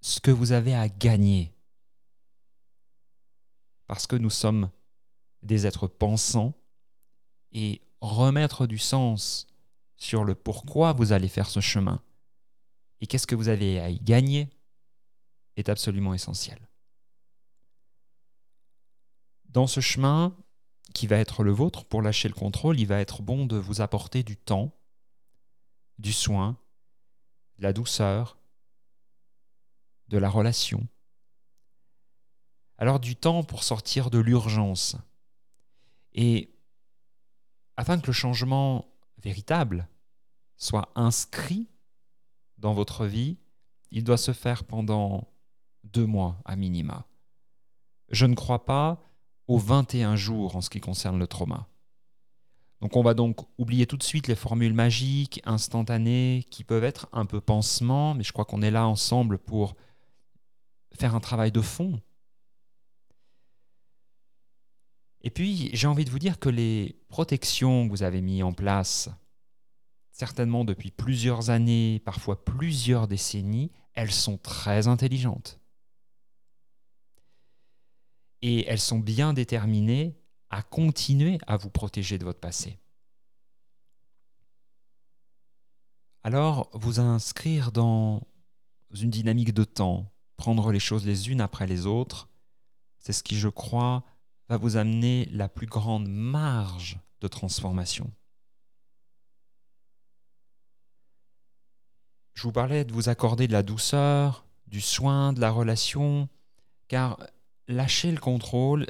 ce 0.00 0.20
que 0.20 0.30
vous 0.30 0.52
avez 0.52 0.74
à 0.74 0.88
gagner 0.88 1.52
parce 3.88 4.06
que 4.06 4.14
nous 4.14 4.30
sommes 4.30 4.70
des 5.42 5.66
êtres 5.66 5.88
pensants 5.88 6.54
et 7.50 7.82
remettre 8.00 8.68
du 8.68 8.78
sens 8.78 9.48
sur 9.96 10.22
le 10.22 10.36
pourquoi 10.36 10.92
vous 10.92 11.10
allez 11.10 11.26
faire 11.26 11.50
ce 11.50 11.58
chemin 11.58 12.00
et 13.00 13.08
qu'est-ce 13.08 13.26
que 13.26 13.34
vous 13.34 13.48
avez 13.48 13.80
à 13.80 13.90
y 13.90 13.98
gagner 13.98 14.48
est 15.56 15.68
absolument 15.68 16.14
essentiel. 16.14 16.60
Dans 19.46 19.66
ce 19.66 19.80
chemin 19.80 20.36
qui 20.94 21.08
va 21.08 21.16
être 21.16 21.42
le 21.42 21.50
vôtre 21.50 21.84
pour 21.84 22.02
lâcher 22.02 22.28
le 22.28 22.34
contrôle, 22.34 22.78
il 22.78 22.86
va 22.86 23.00
être 23.00 23.20
bon 23.20 23.46
de 23.46 23.56
vous 23.56 23.80
apporter 23.80 24.22
du 24.22 24.36
temps, 24.36 24.72
du 25.98 26.12
soin, 26.12 26.56
de 27.60 27.64
la 27.64 27.74
douceur, 27.74 28.38
de 30.08 30.16
la 30.16 30.30
relation, 30.30 30.88
alors 32.78 32.98
du 32.98 33.16
temps 33.16 33.44
pour 33.44 33.64
sortir 33.64 34.08
de 34.08 34.18
l'urgence. 34.18 34.96
Et 36.14 36.54
afin 37.76 38.00
que 38.00 38.06
le 38.06 38.14
changement 38.14 38.90
véritable 39.18 39.86
soit 40.56 40.90
inscrit 40.94 41.68
dans 42.56 42.72
votre 42.72 43.04
vie, 43.04 43.36
il 43.90 44.04
doit 44.04 44.16
se 44.16 44.32
faire 44.32 44.64
pendant 44.64 45.28
deux 45.84 46.06
mois 46.06 46.40
à 46.46 46.56
minima. 46.56 47.06
Je 48.08 48.24
ne 48.24 48.34
crois 48.34 48.64
pas 48.64 49.02
aux 49.48 49.58
21 49.58 50.16
jours 50.16 50.56
en 50.56 50.62
ce 50.62 50.70
qui 50.70 50.80
concerne 50.80 51.18
le 51.18 51.26
trauma. 51.26 51.68
Donc 52.80 52.96
on 52.96 53.02
va 53.02 53.14
donc 53.14 53.40
oublier 53.58 53.86
tout 53.86 53.96
de 53.96 54.02
suite 54.02 54.26
les 54.26 54.34
formules 54.34 54.72
magiques, 54.72 55.40
instantanées, 55.44 56.46
qui 56.50 56.64
peuvent 56.64 56.84
être 56.84 57.08
un 57.12 57.26
peu 57.26 57.40
pansements, 57.40 58.14
mais 58.14 58.24
je 58.24 58.32
crois 58.32 58.44
qu'on 58.44 58.62
est 58.62 58.70
là 58.70 58.86
ensemble 58.86 59.38
pour 59.38 59.74
faire 60.92 61.14
un 61.14 61.20
travail 61.20 61.52
de 61.52 61.60
fond 61.60 62.00
Et 65.22 65.30
puis, 65.30 65.70
j'ai 65.74 65.86
envie 65.86 66.04
de 66.04 66.10
vous 66.10 66.18
dire 66.18 66.38
que 66.38 66.48
les 66.48 66.98
protections 67.08 67.86
que 67.86 67.90
vous 67.90 68.02
avez 68.02 68.22
mises 68.22 68.42
en 68.42 68.52
place, 68.52 69.10
certainement 70.12 70.64
depuis 70.64 70.90
plusieurs 70.90 71.50
années, 71.50 72.00
parfois 72.04 72.44
plusieurs 72.44 73.06
décennies, 73.06 73.70
elles 73.94 74.12
sont 74.12 74.38
très 74.38 74.88
intelligentes. 74.88 75.60
Et 78.42 78.66
elles 78.66 78.80
sont 78.80 78.98
bien 78.98 79.34
déterminées 79.34 80.19
à 80.50 80.62
continuer 80.62 81.38
à 81.46 81.56
vous 81.56 81.70
protéger 81.70 82.18
de 82.18 82.24
votre 82.24 82.40
passé. 82.40 82.78
Alors, 86.22 86.68
vous 86.74 87.00
inscrire 87.00 87.72
dans 87.72 88.20
une 88.90 89.10
dynamique 89.10 89.54
de 89.54 89.64
temps, 89.64 90.12
prendre 90.36 90.72
les 90.72 90.80
choses 90.80 91.06
les 91.06 91.30
unes 91.30 91.40
après 91.40 91.66
les 91.66 91.86
autres, 91.86 92.28
c'est 92.98 93.12
ce 93.12 93.22
qui, 93.22 93.38
je 93.38 93.48
crois, 93.48 94.04
va 94.48 94.56
vous 94.56 94.76
amener 94.76 95.26
la 95.26 95.48
plus 95.48 95.66
grande 95.66 96.08
marge 96.08 96.98
de 97.20 97.28
transformation. 97.28 98.12
Je 102.34 102.42
vous 102.42 102.52
parlais 102.52 102.84
de 102.84 102.92
vous 102.92 103.08
accorder 103.08 103.46
de 103.46 103.52
la 103.52 103.62
douceur, 103.62 104.44
du 104.66 104.80
soin, 104.80 105.32
de 105.32 105.40
la 105.40 105.50
relation, 105.50 106.28
car 106.88 107.18
lâcher 107.68 108.10
le 108.10 108.20
contrôle 108.20 108.86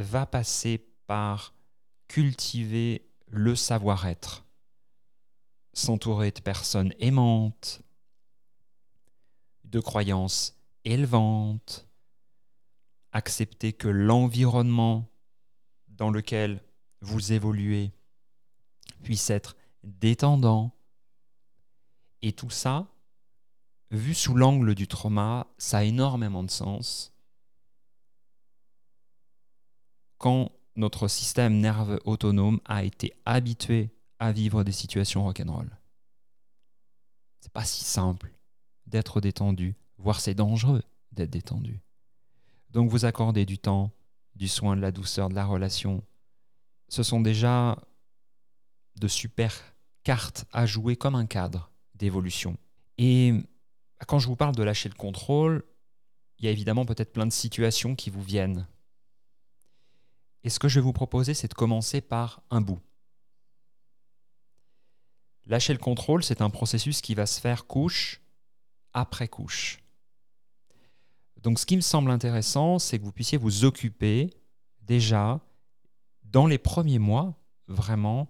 va 0.00 0.26
passer 0.26 0.78
par 1.06 1.54
cultiver 2.06 3.08
le 3.26 3.54
savoir-être, 3.54 4.46
s'entourer 5.72 6.30
de 6.30 6.40
personnes 6.40 6.94
aimantes, 6.98 7.82
de 9.64 9.80
croyances 9.80 10.56
élevantes, 10.84 11.86
accepter 13.12 13.72
que 13.72 13.88
l'environnement 13.88 15.08
dans 15.88 16.10
lequel 16.10 16.62
vous 17.00 17.32
évoluez 17.32 17.92
puisse 19.02 19.30
être 19.30 19.56
détendant. 19.82 20.72
Et 22.22 22.32
tout 22.32 22.50
ça, 22.50 22.86
vu 23.90 24.14
sous 24.14 24.34
l'angle 24.34 24.74
du 24.74 24.88
trauma, 24.88 25.46
ça 25.58 25.78
a 25.78 25.84
énormément 25.84 26.42
de 26.42 26.50
sens 26.50 27.12
quand 30.18 30.52
notre 30.76 31.08
système 31.08 31.58
nerveux 31.58 32.00
autonome 32.04 32.60
a 32.64 32.84
été 32.84 33.14
habitué 33.24 33.90
à 34.18 34.32
vivre 34.32 34.64
des 34.64 34.72
situations 34.72 35.24
rock'n'roll. 35.24 35.76
C'est 37.40 37.52
pas 37.52 37.64
si 37.64 37.84
simple 37.84 38.32
d'être 38.86 39.20
détendu, 39.20 39.76
voire 39.96 40.20
c'est 40.20 40.34
dangereux 40.34 40.82
d'être 41.12 41.30
détendu. 41.30 41.80
Donc 42.70 42.90
vous 42.90 43.04
accordez 43.04 43.46
du 43.46 43.58
temps, 43.58 43.90
du 44.34 44.48
soin, 44.48 44.76
de 44.76 44.80
la 44.80 44.92
douceur, 44.92 45.28
de 45.28 45.34
la 45.34 45.44
relation. 45.44 46.02
Ce 46.88 47.02
sont 47.02 47.20
déjà 47.20 47.78
de 48.96 49.08
super 49.08 49.54
cartes 50.04 50.46
à 50.52 50.66
jouer 50.66 50.96
comme 50.96 51.14
un 51.14 51.26
cadre 51.26 51.70
d'évolution. 51.94 52.56
Et 52.98 53.34
quand 54.06 54.18
je 54.18 54.26
vous 54.26 54.36
parle 54.36 54.54
de 54.54 54.62
lâcher 54.62 54.88
le 54.88 54.94
contrôle, 54.94 55.64
il 56.38 56.44
y 56.44 56.48
a 56.48 56.52
évidemment 56.52 56.84
peut-être 56.84 57.12
plein 57.12 57.26
de 57.26 57.32
situations 57.32 57.94
qui 57.94 58.10
vous 58.10 58.22
viennent. 58.22 58.66
Et 60.44 60.50
ce 60.50 60.58
que 60.58 60.68
je 60.68 60.80
vais 60.80 60.84
vous 60.84 60.92
proposer, 60.92 61.34
c'est 61.34 61.48
de 61.48 61.54
commencer 61.54 62.00
par 62.00 62.42
un 62.50 62.60
bout. 62.60 62.80
Lâcher 65.46 65.72
le 65.72 65.78
contrôle, 65.78 66.22
c'est 66.22 66.42
un 66.42 66.50
processus 66.50 67.00
qui 67.00 67.14
va 67.14 67.26
se 67.26 67.40
faire 67.40 67.66
couche 67.66 68.20
après 68.92 69.28
couche. 69.28 69.80
Donc 71.42 71.58
ce 71.58 71.66
qui 71.66 71.76
me 71.76 71.80
semble 71.80 72.10
intéressant, 72.10 72.78
c'est 72.78 72.98
que 72.98 73.04
vous 73.04 73.12
puissiez 73.12 73.38
vous 73.38 73.64
occuper 73.64 74.30
déjà 74.82 75.40
dans 76.24 76.46
les 76.46 76.58
premiers 76.58 76.98
mois, 76.98 77.34
vraiment, 77.68 78.28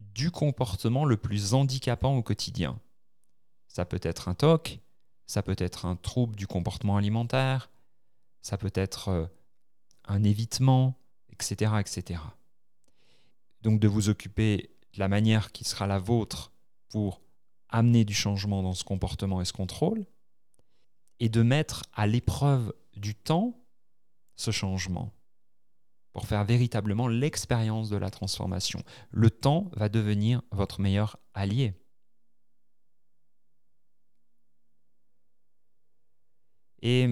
du 0.00 0.30
comportement 0.30 1.04
le 1.04 1.16
plus 1.16 1.54
handicapant 1.54 2.16
au 2.16 2.22
quotidien. 2.22 2.78
Ça 3.68 3.84
peut 3.84 4.00
être 4.02 4.28
un 4.28 4.34
TOC, 4.34 4.80
ça 5.26 5.42
peut 5.42 5.56
être 5.58 5.86
un 5.86 5.96
trouble 5.96 6.36
du 6.36 6.46
comportement 6.46 6.96
alimentaire, 6.96 7.70
ça 8.42 8.58
peut 8.58 8.72
être 8.74 9.08
euh, 9.08 9.26
un 10.04 10.24
évitement, 10.24 10.99
etc.. 11.42 12.20
Donc 13.62 13.80
de 13.80 13.88
vous 13.88 14.08
occuper 14.08 14.70
de 14.94 14.98
la 14.98 15.08
manière 15.08 15.52
qui 15.52 15.64
sera 15.64 15.86
la 15.86 15.98
vôtre 15.98 16.52
pour 16.88 17.20
amener 17.68 18.04
du 18.04 18.14
changement 18.14 18.62
dans 18.62 18.74
ce 18.74 18.84
comportement 18.84 19.40
et 19.40 19.44
ce 19.44 19.52
contrôle, 19.52 20.06
et 21.20 21.28
de 21.28 21.42
mettre 21.42 21.84
à 21.92 22.06
l'épreuve 22.06 22.74
du 22.96 23.14
temps 23.14 23.64
ce 24.36 24.50
changement 24.50 25.12
pour 26.12 26.26
faire 26.26 26.44
véritablement 26.44 27.06
l'expérience 27.06 27.88
de 27.88 27.96
la 27.96 28.10
transformation. 28.10 28.82
Le 29.10 29.30
temps 29.30 29.70
va 29.72 29.88
devenir 29.88 30.42
votre 30.50 30.80
meilleur 30.80 31.18
allié. 31.34 31.74
Et 36.82 37.08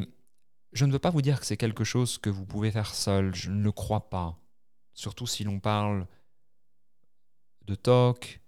je 0.72 0.84
ne 0.84 0.92
veux 0.92 0.98
pas 0.98 1.10
vous 1.10 1.22
dire 1.22 1.40
que 1.40 1.46
c'est 1.46 1.56
quelque 1.56 1.84
chose 1.84 2.18
que 2.18 2.30
vous 2.30 2.44
pouvez 2.44 2.70
faire 2.70 2.94
seul, 2.94 3.34
je 3.34 3.50
ne 3.50 3.62
le 3.62 3.72
crois 3.72 4.10
pas. 4.10 4.38
Surtout 4.92 5.26
si 5.26 5.44
l'on 5.44 5.60
parle 5.60 6.06
de 7.62 7.74
TOC, 7.74 8.40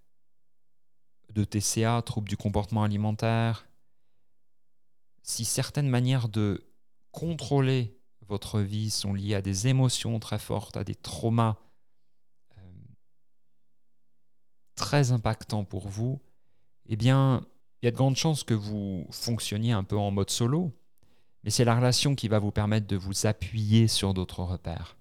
de 1.31 1.45
TCA, 1.45 2.03
troubles 2.03 2.29
du 2.29 2.37
comportement 2.37 2.83
alimentaire. 2.83 3.69
Si 5.23 5.45
certaines 5.45 5.89
manières 5.89 6.29
de 6.29 6.67
contrôler 7.13 7.97
votre 8.23 8.61
vie 8.61 8.91
sont 8.91 9.15
liées 9.15 9.35
à 9.35 9.43
des 9.43 9.69
émotions 9.69 10.19
très 10.21 10.39
fortes, 10.39 10.77
à 10.77 10.85
des 10.85 10.95
traumas 10.95 11.57
euh, 12.59 12.63
très 14.75 15.13
impactants 15.13 15.65
pour 15.65 15.89
vous, 15.89 16.21
eh 16.87 16.97
bien, 16.97 17.47
il 17.83 17.87
y 17.87 17.89
a 17.89 17.91
de 17.91 17.97
grandes 17.97 18.17
chances 18.17 18.45
que 18.45 18.55
vous 18.55 19.07
fonctionniez 19.11 19.73
un 19.73 19.85
peu 19.85 19.97
en 19.97 20.11
mode 20.11 20.31
solo, 20.31 20.73
mais 21.43 21.51
c'est 21.51 21.65
la 21.65 21.77
relation 21.77 22.15
qui 22.15 22.29
va 22.29 22.39
vous 22.39 22.51
permettre 22.51 22.87
de 22.87 22.97
vous 22.97 23.27
appuyer 23.27 23.89
sur 23.89 24.15
d'autres 24.15 24.43
repères. 24.43 24.97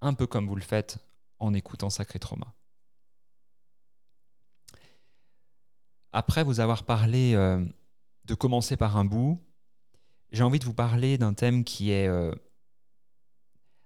Un 0.00 0.14
peu 0.14 0.26
comme 0.26 0.46
vous 0.46 0.56
le 0.56 0.62
faites 0.62 0.98
en 1.38 1.54
écoutant 1.54 1.90
Sacré 1.90 2.18
Trauma. 2.18 2.54
Après 6.12 6.44
vous 6.44 6.60
avoir 6.60 6.84
parlé 6.84 7.34
euh, 7.34 7.64
de 8.24 8.34
commencer 8.34 8.76
par 8.76 8.96
un 8.96 9.04
bout, 9.04 9.40
j'ai 10.30 10.42
envie 10.42 10.58
de 10.58 10.64
vous 10.64 10.74
parler 10.74 11.18
d'un 11.18 11.34
thème 11.34 11.64
qui 11.64 11.90
est 11.90 12.06
euh, 12.06 12.32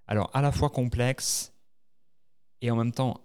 alors 0.06 0.30
à 0.34 0.42
la 0.42 0.52
fois 0.52 0.70
complexe 0.70 1.52
et 2.60 2.70
en 2.70 2.76
même 2.76 2.92
temps 2.92 3.20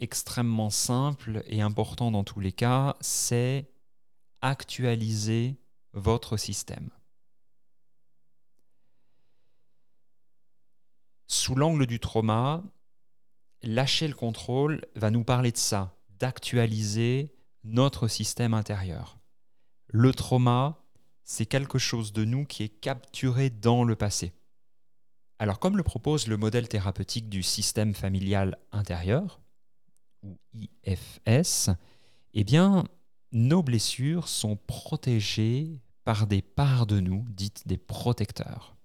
extrêmement 0.00 0.70
simple 0.70 1.42
et 1.46 1.60
important 1.60 2.10
dans 2.10 2.24
tous 2.24 2.40
les 2.40 2.52
cas, 2.52 2.96
c'est 3.00 3.70
actualiser 4.40 5.59
votre 5.92 6.36
système. 6.36 6.90
Sous 11.26 11.54
l'angle 11.54 11.86
du 11.86 12.00
trauma, 12.00 12.62
lâcher 13.62 14.08
le 14.08 14.14
contrôle 14.14 14.84
va 14.96 15.10
nous 15.10 15.24
parler 15.24 15.52
de 15.52 15.56
ça, 15.56 15.96
d'actualiser 16.18 17.34
notre 17.64 18.08
système 18.08 18.54
intérieur. 18.54 19.18
Le 19.86 20.12
trauma, 20.12 20.82
c'est 21.24 21.46
quelque 21.46 21.78
chose 21.78 22.12
de 22.12 22.24
nous 22.24 22.44
qui 22.44 22.64
est 22.64 22.80
capturé 22.80 23.50
dans 23.50 23.84
le 23.84 23.96
passé. 23.96 24.32
Alors 25.38 25.58
comme 25.58 25.76
le 25.76 25.82
propose 25.82 26.26
le 26.26 26.36
modèle 26.36 26.68
thérapeutique 26.68 27.28
du 27.28 27.42
système 27.42 27.94
familial 27.94 28.58
intérieur, 28.72 29.40
ou 30.22 30.38
IFS, 30.52 31.70
eh 32.34 32.44
bien, 32.44 32.84
nos 33.32 33.62
blessures 33.62 34.28
sont 34.28 34.56
protégées 34.56 35.80
par 36.04 36.26
des 36.26 36.42
parts 36.42 36.86
de 36.86 37.00
nous, 37.00 37.24
dites 37.28 37.66
des 37.68 37.78
protecteurs. 37.78 38.76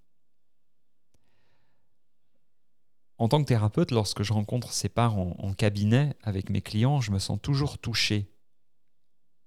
En 3.18 3.30
tant 3.30 3.42
que 3.42 3.48
thérapeute, 3.48 3.92
lorsque 3.92 4.24
je 4.24 4.34
rencontre 4.34 4.74
ces 4.74 4.90
parts 4.90 5.18
en, 5.18 5.54
cabinet 5.54 6.16
avec 6.22 6.50
mes 6.50 6.62
clients, 6.62 7.00
je 7.00 7.12
me 7.12 7.20
sens 7.20 7.40
toujours 7.42 7.78
touché 7.78 8.30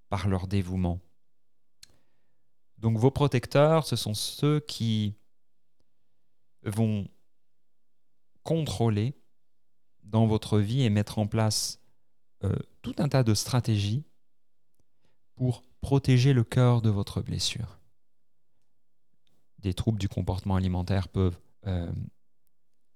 par 0.08 0.26
leur 0.26 0.46
dévouement, 0.46 1.00
donc 2.78 2.96
vos 2.96 3.10
protecteurs, 3.10 3.86
ce 3.86 3.96
sont 3.96 4.14
ceux 4.14 4.60
qui 4.60 5.16
vont 6.62 7.08
contrôler 8.44 9.14
dans 10.04 10.26
votre 10.26 10.58
vie 10.58 10.82
et 10.82 10.90
mettre 10.90 11.18
en 11.18 11.26
place 11.26 11.80
euh, 12.44 12.56
tout 12.82 12.94
un 12.98 13.08
tas 13.08 13.24
de 13.24 13.34
stratégies 13.34 14.04
pour 15.38 15.62
protéger 15.80 16.32
le 16.32 16.42
cœur 16.42 16.82
de 16.82 16.90
votre 16.90 17.22
blessure. 17.22 17.78
Des 19.60 19.72
troubles 19.72 20.00
du 20.00 20.08
comportement 20.08 20.56
alimentaire 20.56 21.06
peuvent 21.08 21.38
euh, 21.66 21.92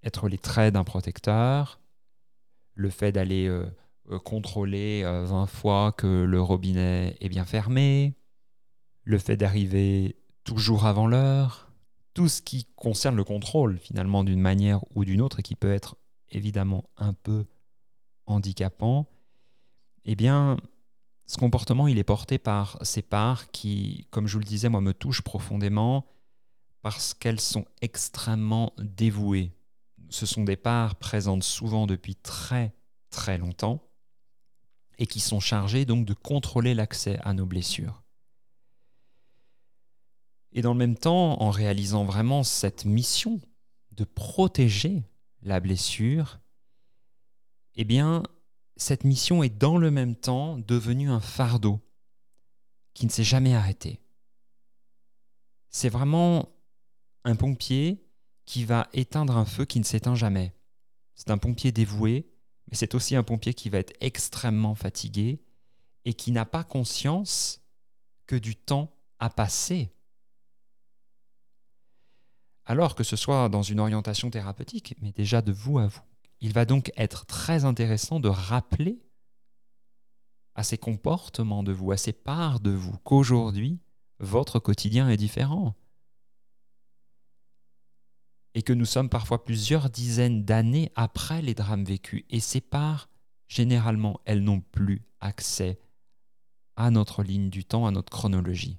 être 0.03 0.29
les 0.29 0.39
traits 0.39 0.75
d'un 0.75 0.83
protecteur, 0.83 1.81
le 2.75 2.91
fait 2.91 3.13
d'aller 3.13 3.47
euh, 3.47 3.65
contrôler 4.25 5.05
20 5.05 5.47
fois 5.47 5.93
que 5.93 6.25
le 6.25 6.43
robinet 6.43 7.17
est 7.21 7.29
bien 7.29 7.45
fermé, 7.45 8.17
le 9.05 9.19
fait 9.19 9.37
d'arriver 9.37 10.17
toujours 10.43 10.87
avant 10.87 11.07
l'heure, 11.07 11.71
tout 12.13 12.29
ce 12.29 12.43
qui 12.43 12.67
concerne 12.75 13.15
le 13.15 13.25
contrôle 13.25 13.79
finalement 13.79 14.25
d'une 14.25 14.41
manière 14.41 14.81
ou 14.97 15.05
d'une 15.05 15.21
autre 15.21 15.39
et 15.39 15.43
qui 15.43 15.55
peut 15.55 15.73
être 15.73 15.97
évidemment 16.31 16.91
un 16.97 17.13
peu 17.13 17.47
handicapant, 18.27 19.07
eh 20.05 20.17
bien, 20.17 20.57
ce 21.33 21.38
comportement, 21.38 21.88
il 21.88 21.97
est 21.97 22.05
porté 22.05 22.37
par 22.37 22.77
ces 22.83 23.01
parts 23.01 23.51
qui, 23.53 24.07
comme 24.11 24.27
je 24.27 24.35
vous 24.35 24.40
le 24.40 24.45
disais, 24.45 24.68
moi, 24.68 24.83
me 24.83 24.92
touchent 24.92 25.23
profondément 25.23 26.05
parce 26.83 27.14
qu'elles 27.14 27.40
sont 27.40 27.64
extrêmement 27.81 28.75
dévouées. 28.77 29.57
Ce 30.11 30.27
sont 30.27 30.45
des 30.45 30.57
parts 30.57 30.97
présentes 30.97 31.42
souvent 31.42 31.87
depuis 31.87 32.16
très 32.16 32.75
très 33.09 33.38
longtemps 33.38 33.83
et 34.99 35.07
qui 35.07 35.21
sont 35.21 35.40
chargées 35.40 35.87
donc 35.87 36.05
de 36.05 36.12
contrôler 36.12 36.75
l'accès 36.75 37.18
à 37.23 37.33
nos 37.33 37.47
blessures. 37.47 38.03
Et 40.53 40.61
dans 40.61 40.75
le 40.75 40.79
même 40.79 40.99
temps, 40.99 41.40
en 41.40 41.49
réalisant 41.49 42.05
vraiment 42.05 42.42
cette 42.42 42.85
mission 42.85 43.40
de 43.92 44.05
protéger 44.05 45.03
la 45.40 45.61
blessure, 45.61 46.40
eh 47.75 47.85
bien, 47.85 48.23
cette 48.77 49.05
mission 49.05 49.43
est 49.43 49.57
dans 49.57 49.79
le 49.79 49.91
même 49.91 50.17
temps 50.17 50.59
devenue 50.59 51.11
un 51.11 51.21
fardeau 51.21 51.81
qui 52.95 53.07
ne 53.07 53.11
s'est 53.11 53.25
jamais 53.25 53.55
arrêté. 53.55 54.01
C'est 55.71 55.89
vraiment 55.89 56.51
un 57.25 57.37
pompier 57.37 58.05
qui 58.45 58.65
va 58.65 58.89
éteindre 58.93 59.37
un 59.37 59.45
feu 59.45 59.65
qui 59.65 59.79
ne 59.79 59.85
s'éteint 59.85 60.15
jamais. 60.15 60.55
C'est 61.15 61.31
un 61.31 61.39
pompier 61.39 61.73
dévoué, 61.73 62.31
mais 62.69 62.77
c'est 62.77 62.95
aussi 62.95 63.17
un 63.17 63.23
pompier 63.23 63.55
qui 63.55 63.71
va 63.71 63.79
être 63.79 63.95
extrêmement 64.01 64.75
fatigué 64.75 65.43
et 66.05 66.15
qui 66.15 66.33
n'a 66.33 66.45
pas 66.45 66.65
conscience 66.65 67.63
que 68.27 68.37
du 68.37 68.57
temps 68.57 68.95
a 69.19 69.31
passé 69.31 69.93
alors 72.65 72.95
que 72.95 73.05
ce 73.05 73.17
soit 73.17 73.49
dans 73.49 73.63
une 73.63 73.81
orientation 73.81 74.31
thérapeutique, 74.31 74.95
mais 75.01 75.13
déjà 75.13 75.43
de 75.43 75.53
vous 75.53 75.79
à 75.79 75.87
vous. 75.87 76.01
Il 76.43 76.53
va 76.53 76.65
donc 76.65 76.91
être 76.97 77.25
très 77.25 77.65
intéressant 77.65 78.19
de 78.19 78.29
rappeler 78.29 79.01
à 80.57 80.65
ces 80.65 80.77
comportements 80.77 81.63
de 81.63 81.73
vous, 81.73 81.93
à 81.93 81.97
ces 81.97 82.13
parts 82.13 82.59
de 82.59 82.73
vous, 82.73 82.99
qu'aujourd'hui, 83.05 83.81
votre 84.19 84.59
quotidien 84.59 85.09
est 85.09 85.17
différent. 85.17 85.77
Et 88.55 88.63
que 88.63 88.73
nous 88.73 88.85
sommes 88.85 89.09
parfois 89.09 89.45
plusieurs 89.45 89.89
dizaines 89.89 90.45
d'années 90.45 90.91
après 90.97 91.43
les 91.43 91.55
drames 91.55 91.85
vécus. 91.85 92.25
Et 92.29 92.41
ces 92.41 92.61
parts, 92.61 93.09
généralement, 93.47 94.21
elles 94.25 94.43
n'ont 94.43 94.61
plus 94.61 95.07
accès 95.21 95.81
à 96.75 96.91
notre 96.91 97.23
ligne 97.23 97.51
du 97.51 97.65
temps, 97.65 97.87
à 97.87 97.93
notre 97.93 98.11
chronologie. 98.11 98.79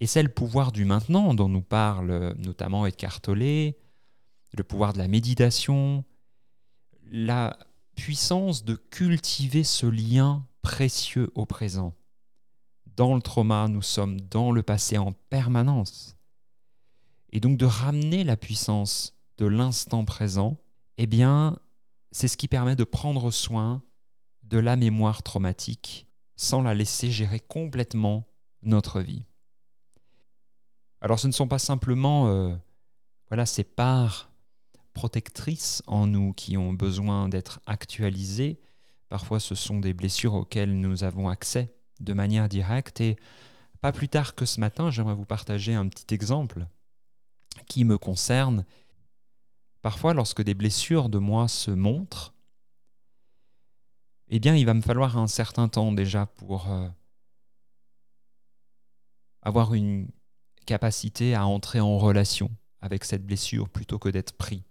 Et 0.00 0.06
c'est 0.06 0.22
le 0.22 0.28
pouvoir 0.28 0.70
du 0.70 0.84
maintenant 0.84 1.32
dont 1.32 1.48
nous 1.48 1.62
parle 1.62 2.34
notamment 2.36 2.84
Edgar 2.84 3.22
Tolle, 3.22 3.74
le 4.56 4.64
pouvoir 4.64 4.92
de 4.92 4.98
la 4.98 5.08
méditation, 5.08 6.04
la 7.10 7.58
puissance 7.94 8.64
de 8.64 8.74
cultiver 8.74 9.64
ce 9.64 9.86
lien 9.86 10.46
précieux 10.62 11.30
au 11.34 11.46
présent. 11.46 11.94
Dans 12.86 13.14
le 13.14 13.22
trauma, 13.22 13.68
nous 13.68 13.82
sommes 13.82 14.20
dans 14.20 14.52
le 14.52 14.62
passé 14.62 14.98
en 14.98 15.12
permanence. 15.12 16.16
Et 17.30 17.40
donc 17.40 17.56
de 17.56 17.64
ramener 17.64 18.24
la 18.24 18.36
puissance 18.36 19.16
de 19.38 19.46
l'instant 19.46 20.04
présent, 20.04 20.58
eh 20.98 21.06
bien, 21.06 21.58
c'est 22.10 22.28
ce 22.28 22.36
qui 22.36 22.48
permet 22.48 22.76
de 22.76 22.84
prendre 22.84 23.30
soin 23.30 23.82
de 24.42 24.58
la 24.58 24.76
mémoire 24.76 25.22
traumatique 25.22 26.06
sans 26.36 26.60
la 26.60 26.74
laisser 26.74 27.10
gérer 27.10 27.40
complètement 27.40 28.26
notre 28.62 29.00
vie. 29.00 29.24
Alors 31.00 31.18
ce 31.18 31.26
ne 31.26 31.32
sont 31.32 31.48
pas 31.48 31.58
simplement 31.58 32.28
euh, 32.28 32.54
voilà, 33.28 33.46
ces 33.46 33.64
parts 33.64 34.31
protectrices 34.92 35.82
en 35.86 36.06
nous 36.06 36.32
qui 36.32 36.56
ont 36.56 36.72
besoin 36.72 37.28
d'être 37.28 37.60
actualisées. 37.66 38.60
Parfois 39.08 39.40
ce 39.40 39.54
sont 39.54 39.78
des 39.78 39.94
blessures 39.94 40.34
auxquelles 40.34 40.78
nous 40.78 41.04
avons 41.04 41.28
accès 41.28 41.74
de 42.00 42.12
manière 42.12 42.48
directe. 42.48 43.00
Et 43.00 43.16
pas 43.80 43.92
plus 43.92 44.08
tard 44.08 44.34
que 44.34 44.46
ce 44.46 44.60
matin, 44.60 44.90
j'aimerais 44.90 45.14
vous 45.14 45.24
partager 45.24 45.74
un 45.74 45.88
petit 45.88 46.14
exemple 46.14 46.66
qui 47.66 47.84
me 47.84 47.98
concerne. 47.98 48.64
Parfois 49.82 50.14
lorsque 50.14 50.42
des 50.42 50.54
blessures 50.54 51.08
de 51.08 51.18
moi 51.18 51.48
se 51.48 51.70
montrent, 51.70 52.34
eh 54.28 54.38
bien 54.38 54.56
il 54.56 54.64
va 54.64 54.74
me 54.74 54.80
falloir 54.80 55.18
un 55.18 55.26
certain 55.26 55.68
temps 55.68 55.92
déjà 55.92 56.26
pour 56.26 56.70
euh, 56.70 56.88
avoir 59.42 59.74
une 59.74 60.08
capacité 60.64 61.34
à 61.34 61.46
entrer 61.46 61.80
en 61.80 61.98
relation 61.98 62.50
avec 62.80 63.04
cette 63.04 63.26
blessure 63.26 63.68
plutôt 63.68 63.98
que 63.98 64.08
d'être 64.08 64.32
pris 64.32 64.64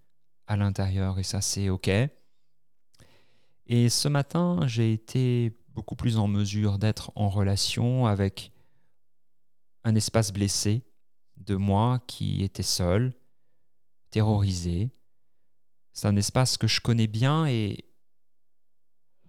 à 0.52 0.58
l'intérieur 0.58 1.18
et 1.18 1.24
ça 1.24 1.40
c'est 1.40 1.70
ok. 1.70 1.90
Et 3.68 3.90
ce 3.90 4.08
matin, 4.10 4.60
j'ai 4.68 4.92
été 4.92 5.58
beaucoup 5.70 5.96
plus 5.96 6.18
en 6.18 6.28
mesure 6.28 6.78
d'être 6.78 7.14
en 7.16 7.30
relation 7.30 8.06
avec 8.06 8.52
un 9.86 9.96
espace 9.96 10.34
blessé 10.34 10.84
de 11.38 11.56
moi 11.56 12.02
qui 12.06 12.44
était 12.44 12.64
seul, 12.64 13.14
terrorisé. 14.10 14.92
C'est 15.94 16.10
un 16.10 16.18
espace 16.18 16.58
que 16.58 16.68
je 16.68 16.82
connais 16.82 17.08
bien 17.08 17.46
et 17.46 17.86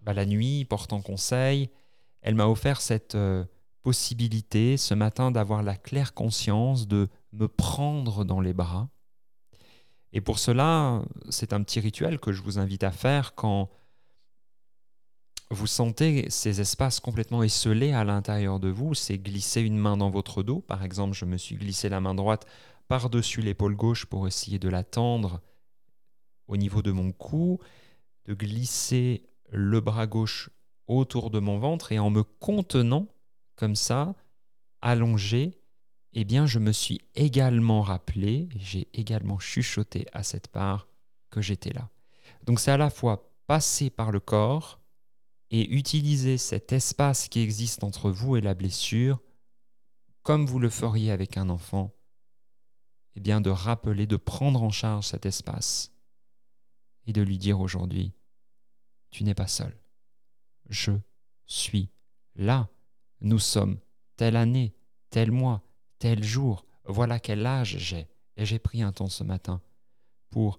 bah, 0.00 0.14
la 0.14 0.26
nuit, 0.26 0.64
portant 0.64 1.00
conseil, 1.00 1.70
elle 2.20 2.34
m'a 2.34 2.48
offert 2.48 2.80
cette 2.80 3.14
euh, 3.14 3.44
possibilité 3.82 4.76
ce 4.76 4.94
matin 4.94 5.30
d'avoir 5.30 5.62
la 5.62 5.76
claire 5.76 6.14
conscience 6.14 6.88
de 6.88 7.08
me 7.32 7.46
prendre 7.46 8.24
dans 8.24 8.40
les 8.40 8.52
bras. 8.52 8.88
Et 10.12 10.20
pour 10.20 10.38
cela, 10.38 11.02
c'est 11.30 11.52
un 11.52 11.62
petit 11.62 11.80
rituel 11.80 12.18
que 12.18 12.32
je 12.32 12.42
vous 12.42 12.58
invite 12.58 12.84
à 12.84 12.90
faire 12.90 13.34
quand 13.34 13.70
vous 15.50 15.66
sentez 15.66 16.30
ces 16.30 16.60
espaces 16.60 17.00
complètement 17.00 17.42
esselés 17.42 17.92
à 17.92 18.04
l'intérieur 18.04 18.58
de 18.58 18.68
vous, 18.68 18.94
c'est 18.94 19.18
glisser 19.18 19.60
une 19.60 19.76
main 19.76 19.96
dans 19.96 20.10
votre 20.10 20.42
dos. 20.42 20.60
Par 20.60 20.82
exemple, 20.82 21.14
je 21.14 21.26
me 21.26 21.36
suis 21.36 21.56
glissé 21.56 21.88
la 21.88 22.00
main 22.00 22.14
droite 22.14 22.46
par-dessus 22.88 23.42
l'épaule 23.42 23.76
gauche 23.76 24.06
pour 24.06 24.26
essayer 24.26 24.58
de 24.58 24.68
la 24.68 24.82
tendre 24.82 25.40
au 26.48 26.56
niveau 26.56 26.82
de 26.82 26.90
mon 26.92 27.12
cou, 27.12 27.58
de 28.26 28.34
glisser 28.34 29.28
le 29.50 29.80
bras 29.80 30.06
gauche 30.06 30.50
autour 30.86 31.30
de 31.30 31.38
mon 31.38 31.58
ventre 31.58 31.92
et 31.92 31.98
en 31.98 32.10
me 32.10 32.22
contenant 32.22 33.08
comme 33.56 33.76
ça, 33.76 34.14
allongé, 34.80 35.61
eh 36.12 36.24
bien 36.24 36.46
je 36.46 36.58
me 36.58 36.72
suis 36.72 37.00
également 37.14 37.82
rappelé, 37.82 38.48
j'ai 38.56 38.88
également 38.92 39.38
chuchoté 39.38 40.06
à 40.12 40.22
cette 40.22 40.48
part 40.48 40.88
que 41.30 41.40
j'étais 41.40 41.72
là. 41.72 41.88
Donc 42.44 42.60
c'est 42.60 42.70
à 42.70 42.76
la 42.76 42.90
fois 42.90 43.32
passer 43.46 43.90
par 43.90 44.12
le 44.12 44.20
corps 44.20 44.80
et 45.50 45.70
utiliser 45.70 46.38
cet 46.38 46.72
espace 46.72 47.28
qui 47.28 47.40
existe 47.40 47.84
entre 47.84 48.10
vous 48.10 48.36
et 48.36 48.40
la 48.40 48.54
blessure, 48.54 49.20
comme 50.22 50.46
vous 50.46 50.58
le 50.58 50.70
feriez 50.70 51.10
avec 51.10 51.36
un 51.36 51.48
enfant, 51.48 51.94
eh 53.16 53.20
bien 53.20 53.40
de 53.40 53.50
rappeler, 53.50 54.06
de 54.06 54.16
prendre 54.16 54.62
en 54.62 54.70
charge 54.70 55.06
cet 55.06 55.26
espace 55.26 55.92
et 57.06 57.12
de 57.12 57.22
lui 57.22 57.38
dire 57.38 57.60
aujourd'hui, 57.60 58.12
tu 59.10 59.24
n'es 59.24 59.34
pas 59.34 59.46
seul, 59.46 59.76
je 60.68 60.92
suis 61.46 61.90
là. 62.34 62.68
Nous 63.20 63.38
sommes 63.38 63.78
telle 64.16 64.36
année, 64.36 64.74
tel 65.10 65.30
mois, 65.30 65.62
tel 66.02 66.24
jour, 66.24 66.66
voilà 66.84 67.20
quel 67.20 67.46
âge 67.46 67.78
j'ai. 67.78 68.08
Et 68.36 68.44
j'ai 68.44 68.58
pris 68.58 68.82
un 68.82 68.90
temps 68.90 69.08
ce 69.08 69.22
matin 69.22 69.62
pour 70.30 70.58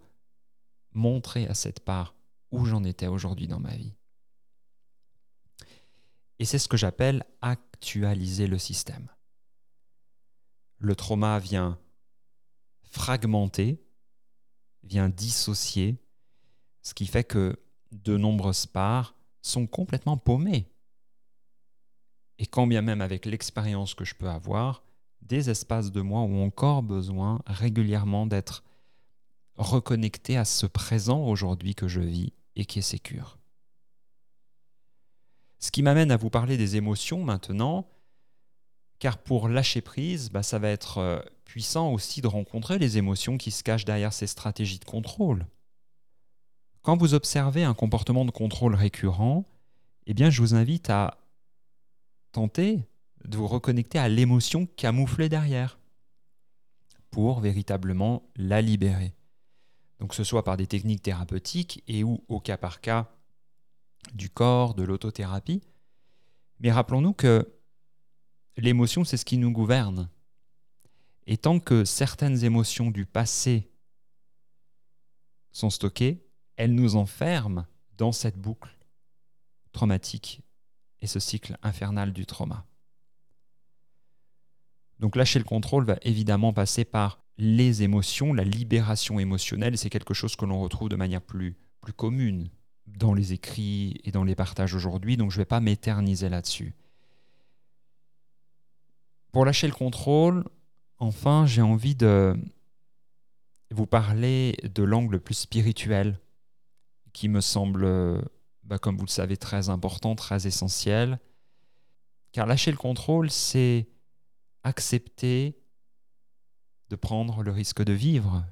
montrer 0.94 1.48
à 1.48 1.54
cette 1.54 1.82
part 1.82 2.16
où 2.52 2.64
j'en 2.64 2.86
étais 2.86 3.08
aujourd'hui 3.08 3.50
dans 3.50 3.60
ma 3.60 3.76
vie. 3.76 3.94
Et 6.40 6.46
c'est 6.46 6.60
ce 6.60 6.70
que 6.70 6.78
j'appelle 6.78 7.26
actualiser 7.42 8.48
le 8.48 8.58
système. 8.58 9.10
Le 10.78 10.96
trauma 10.96 11.40
vient 11.40 11.78
fragmenter, 12.84 13.84
vient 14.84 15.10
dissocier, 15.10 16.02
ce 16.84 16.94
qui 16.94 17.06
fait 17.06 17.26
que 17.26 17.62
de 17.92 18.16
nombreuses 18.16 18.66
parts 18.66 19.14
sont 19.42 19.68
complètement 19.68 20.16
paumées 20.16 20.72
et 22.38 22.46
quand 22.46 22.66
bien 22.66 22.82
même 22.82 23.02
avec 23.02 23.26
l'expérience 23.26 23.94
que 23.94 24.06
je 24.06 24.16
peux 24.16 24.30
avoir, 24.30 24.84
des 25.28 25.50
espaces 25.50 25.92
de 25.92 26.02
moi 26.02 26.22
ont 26.22 26.46
encore 26.46 26.84
besoin 26.84 27.42
régulièrement 27.46 28.26
d'être 28.26 28.64
reconnectés 29.56 30.38
à 30.38 30.46
ce 30.46 30.66
présent 30.66 31.26
aujourd'hui 31.26 31.76
que 31.76 31.88
je 31.88 32.02
vis 32.02 32.34
et 32.56 32.66
qui 32.66 32.80
est 32.80 32.84
sécure. 32.84 33.38
Ce 35.60 35.72
qui 35.72 35.82
m'amène 35.82 36.12
à 36.12 36.18
vous 36.18 36.30
parler 36.30 36.58
des 36.58 36.76
émotions 36.76 37.24
maintenant, 37.24 37.88
car 39.00 39.18
pour 39.18 39.48
lâcher 39.48 39.82
prise, 39.82 40.30
bah, 40.30 40.44
ça 40.44 40.60
va 40.60 40.70
être 40.70 40.98
euh, 40.98 41.20
puissant 41.46 41.92
aussi 41.92 42.22
de 42.22 42.28
rencontrer 42.28 42.80
les 42.80 42.98
émotions 42.98 43.38
qui 43.38 43.52
se 43.52 43.64
cachent 43.64 43.86
derrière 43.86 44.14
ces 44.14 44.28
stratégies 44.28 44.80
de 44.80 44.86
contrôle. 44.86 45.46
Quand 46.82 46.98
vous 46.98 47.14
observez 47.14 47.64
un 47.64 47.74
comportement 47.74 48.26
de 48.26 48.32
contrôle 48.32 48.76
récurrent, 48.76 49.46
eh 50.06 50.14
bien, 50.14 50.30
je 50.30 50.42
vous 50.42 50.54
invite 50.54 50.90
à 50.90 51.18
tenter 52.34 52.86
de 53.26 53.38
vous 53.38 53.48
reconnecter 53.48 54.00
à 54.00 54.10
l'émotion 54.10 54.66
camouflée 54.66 55.30
derrière 55.30 55.80
pour 57.12 57.40
véritablement 57.40 58.30
la 58.36 58.62
libérer. 58.62 59.16
Donc 60.00 60.14
ce 60.14 60.24
soit 60.24 60.44
par 60.44 60.58
des 60.58 60.68
techniques 60.68 61.04
thérapeutiques 61.04 61.84
et 61.88 62.04
ou 62.04 62.24
au 62.28 62.40
cas 62.40 62.58
par 62.58 62.82
cas 62.82 63.12
du 64.14 64.30
corps, 64.30 64.74
de 64.74 64.84
l'autothérapie. 64.84 65.62
Mais 66.60 66.72
rappelons-nous 66.72 67.14
que 67.14 67.54
l'émotion, 68.58 69.04
c'est 69.04 69.18
ce 69.18 69.26
qui 69.26 69.38
nous 69.38 69.52
gouverne. 69.52 70.10
Et 71.26 71.38
tant 71.38 71.60
que 71.60 71.86
certaines 71.86 72.44
émotions 72.44 72.92
du 72.92 73.06
passé 73.06 73.72
sont 75.52 75.70
stockées, 75.70 76.26
elles 76.58 76.74
nous 76.74 76.96
enferment 76.96 77.66
dans 77.98 78.12
cette 78.12 78.38
boucle 78.38 78.78
traumatique 79.72 80.42
et 81.02 81.08
ce 81.08 81.20
cycle 81.20 81.58
infernal 81.64 82.12
du 82.12 82.26
trauma. 82.26 82.66
Donc 85.04 85.18
lâcher 85.18 85.38
le 85.38 85.44
contrôle 85.44 85.84
va 85.84 85.98
évidemment 86.04 86.54
passer 86.54 86.86
par 86.86 87.20
les 87.38 87.84
émotions, 87.84 88.34
la 88.34 88.46
libération 88.46 89.20
émotionnelle, 89.20 89.78
c'est 89.78 89.90
quelque 89.90 90.14
chose 90.14 90.38
que 90.38 90.46
l'on 90.46 90.62
retrouve 90.62 90.88
de 90.88 90.96
manière 90.96 91.22
plus, 91.22 91.58
commune 91.98 92.50
dans 92.88 93.14
les 93.14 93.34
écrits 93.34 94.00
et 94.06 94.12
dans 94.12 94.24
les 94.24 94.34
partages 94.34 94.74
aujourd'hui, 94.74 95.18
donc 95.18 95.30
je 95.30 95.36
ne 95.36 95.42
vais 95.42 95.46
pas 95.46 95.60
m'éterniser 95.60 96.30
là-dessus. 96.30 96.74
Pour 99.34 99.44
lâcher 99.44 99.68
le 99.68 99.74
contrôle, 99.74 100.46
enfin, 101.00 101.46
j'ai 101.46 101.62
envie 101.62 101.96
de 101.96 102.38
vous 103.72 103.86
parler 103.86 104.56
de 104.64 104.84
l'angle 104.84 105.20
plus 105.20 105.36
spirituel 105.36 106.18
qui 107.12 107.28
me 107.28 107.42
semble 107.42 108.24
bah, 108.64 108.78
comme 108.78 108.96
vous 108.96 109.06
le 109.06 109.10
savez, 109.10 109.36
très 109.36 109.68
important, 109.68 110.16
très 110.16 110.48
essentiel. 110.48 111.20
Car 112.32 112.48
lâcher 112.48 112.72
le 112.72 112.78
contrôle, 112.78 113.30
c'est 113.30 113.90
accepter 114.64 115.62
de 116.90 116.96
prendre 116.96 117.44
le 117.44 117.52
risque 117.52 117.84
de 117.84 117.94
vivre. 117.94 118.46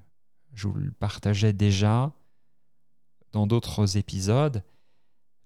Je 0.53 0.67
vous 0.67 0.79
le 0.79 0.91
partageais 0.91 1.53
déjà. 1.53 2.13
dans 3.31 3.47
d'autres 3.47 3.95
épisodes, 3.95 4.61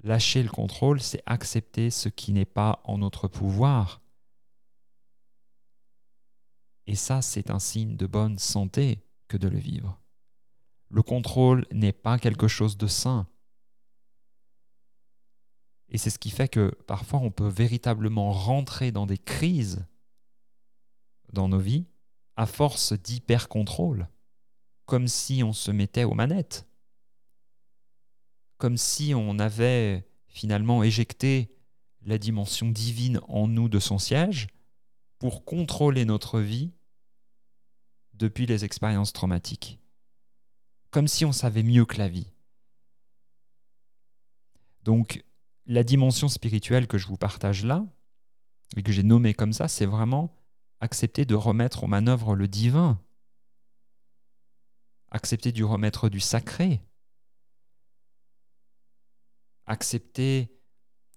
lâcher 0.03 0.41
le 0.41 0.49
contrôle, 0.49 0.99
c'est 0.99 1.21
accepter 1.27 1.91
ce 1.91 2.09
qui 2.09 2.31
n'est 2.31 2.43
pas 2.43 2.81
en 2.83 2.97
notre 2.97 3.27
pouvoir. 3.27 4.01
Et 6.87 6.95
ça, 6.95 7.21
c'est 7.21 7.51
un 7.51 7.59
signe 7.59 7.95
de 7.95 8.07
bonne 8.07 8.39
santé 8.39 9.05
que 9.27 9.37
de 9.37 9.47
le 9.47 9.59
vivre. 9.59 9.99
Le 10.89 11.03
contrôle 11.03 11.65
n'est 11.71 11.93
pas 11.93 12.17
quelque 12.17 12.47
chose 12.47 12.77
de 12.77 12.87
sain. 12.87 13.27
Et 15.89 15.97
c'est 15.97 16.09
ce 16.09 16.19
qui 16.19 16.29
fait 16.29 16.47
que 16.47 16.69
parfois 16.87 17.19
on 17.19 17.31
peut 17.31 17.47
véritablement 17.47 18.31
rentrer 18.31 18.91
dans 18.91 19.05
des 19.05 19.17
crises 19.17 19.85
dans 21.35 21.47
nos 21.47 21.59
vies 21.59 21.85
à 22.35 22.47
force 22.47 22.93
d'hyper-contrôle, 22.93 24.09
comme 24.85 25.07
si 25.07 25.43
on 25.43 25.53
se 25.53 25.69
mettait 25.69 26.03
aux 26.03 26.15
manettes, 26.15 26.67
comme 28.57 28.77
si 28.77 29.13
on 29.13 29.37
avait 29.37 30.07
finalement 30.27 30.83
éjecté 30.83 31.51
la 32.01 32.17
dimension 32.17 32.69
divine 32.69 33.19
en 33.27 33.47
nous 33.47 33.69
de 33.69 33.79
son 33.79 33.99
siège 33.99 34.47
pour 35.19 35.45
contrôler 35.45 36.05
notre 36.05 36.39
vie 36.39 36.71
depuis 38.13 38.45
les 38.45 38.65
expériences 38.65 39.13
traumatiques, 39.13 39.79
comme 40.89 41.07
si 41.07 41.25
on 41.25 41.31
savait 41.31 41.63
mieux 41.63 41.85
que 41.85 41.97
la 41.97 42.09
vie. 42.09 42.31
Donc, 44.83 45.23
la 45.65 45.83
dimension 45.83 46.27
spirituelle 46.27 46.87
que 46.87 46.97
je 46.97 47.07
vous 47.07 47.17
partage 47.17 47.65
là, 47.65 47.85
et 48.75 48.83
que 48.83 48.91
j'ai 48.91 49.03
nommée 49.03 49.33
comme 49.33 49.53
ça, 49.53 49.67
c'est 49.67 49.85
vraiment 49.85 50.35
accepter 50.85 51.25
de 51.25 51.33
remettre 51.33 51.83
aux 51.83 51.87
manœuvres 51.87 52.35
le 52.35 52.47
divin, 52.47 53.01
accepter 55.09 55.51
de 55.51 55.63
remettre 55.63 56.09
du 56.09 56.19
sacré, 56.19 56.79
accepter 59.65 60.55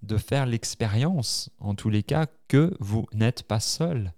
de 0.00 0.16
faire 0.16 0.46
l'expérience, 0.46 1.50
en 1.58 1.74
tous 1.74 1.90
les 1.90 2.02
cas, 2.02 2.26
que 2.48 2.74
vous 2.80 3.06
n'êtes 3.12 3.42
pas 3.42 3.60
seul, 3.60 4.14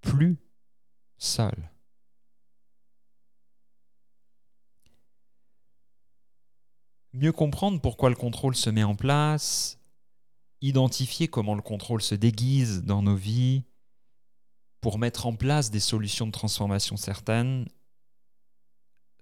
plus 0.00 0.38
seul. 1.16 1.70
Mieux 7.12 7.32
comprendre 7.32 7.80
pourquoi 7.80 8.10
le 8.10 8.16
contrôle 8.16 8.56
se 8.56 8.70
met 8.70 8.82
en 8.82 8.96
place, 8.96 9.78
identifier 10.62 11.28
comment 11.28 11.54
le 11.54 11.62
contrôle 11.62 12.02
se 12.02 12.16
déguise 12.16 12.82
dans 12.82 13.02
nos 13.02 13.14
vies 13.14 13.67
pour 14.80 14.98
mettre 14.98 15.26
en 15.26 15.34
place 15.34 15.70
des 15.70 15.80
solutions 15.80 16.26
de 16.26 16.32
transformation 16.32 16.96
certaines. 16.96 17.66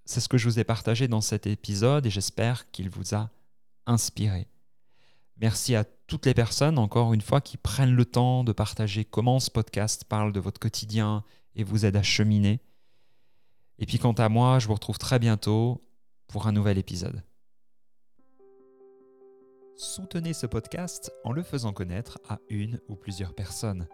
C'est 0.04 0.20
ce 0.20 0.28
que 0.28 0.38
je 0.38 0.48
vous 0.48 0.58
ai 0.58 0.64
partagé 0.64 1.08
dans 1.08 1.20
cet 1.20 1.46
épisode 1.46 2.06
et 2.06 2.10
j'espère 2.10 2.70
qu'il 2.70 2.90
vous 2.90 3.14
a 3.14 3.30
inspiré. 3.86 4.46
Merci 5.38 5.74
à 5.74 5.84
toutes 5.84 6.26
les 6.26 6.34
personnes, 6.34 6.78
encore 6.78 7.12
une 7.12 7.20
fois, 7.20 7.40
qui 7.40 7.56
prennent 7.56 7.94
le 7.94 8.04
temps 8.04 8.44
de 8.44 8.52
partager 8.52 9.04
comment 9.04 9.40
ce 9.40 9.50
podcast 9.50 10.04
parle 10.04 10.32
de 10.32 10.40
votre 10.40 10.60
quotidien 10.60 11.24
et 11.54 11.64
vous 11.64 11.84
aide 11.84 11.96
à 11.96 12.02
cheminer. 12.02 12.60
Et 13.78 13.86
puis 13.86 13.98
quant 13.98 14.12
à 14.12 14.28
moi, 14.28 14.58
je 14.58 14.66
vous 14.66 14.74
retrouve 14.74 14.98
très 14.98 15.18
bientôt 15.18 15.84
pour 16.28 16.46
un 16.46 16.52
nouvel 16.52 16.78
épisode. 16.78 17.22
Soutenez 19.76 20.32
ce 20.32 20.46
podcast 20.46 21.12
en 21.24 21.32
le 21.32 21.42
faisant 21.42 21.74
connaître 21.74 22.18
à 22.28 22.38
une 22.48 22.80
ou 22.88 22.96
plusieurs 22.96 23.34
personnes. 23.34 23.86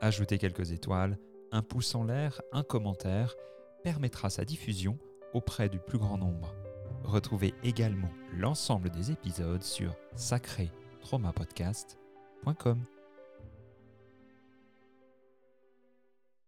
Ajoutez 0.00 0.38
quelques 0.38 0.72
étoiles, 0.72 1.18
un 1.52 1.62
pouce 1.62 1.94
en 1.94 2.02
l'air, 2.04 2.40
un 2.52 2.62
commentaire 2.62 3.34
permettra 3.82 4.30
sa 4.30 4.44
diffusion 4.44 4.98
auprès 5.32 5.68
du 5.68 5.78
plus 5.78 5.98
grand 5.98 6.18
nombre. 6.18 6.54
Retrouvez 7.02 7.54
également 7.62 8.10
l'ensemble 8.34 8.90
des 8.90 9.10
épisodes 9.10 9.62
sur 9.62 9.94
sacré-traumapodcast.com. 10.14 12.95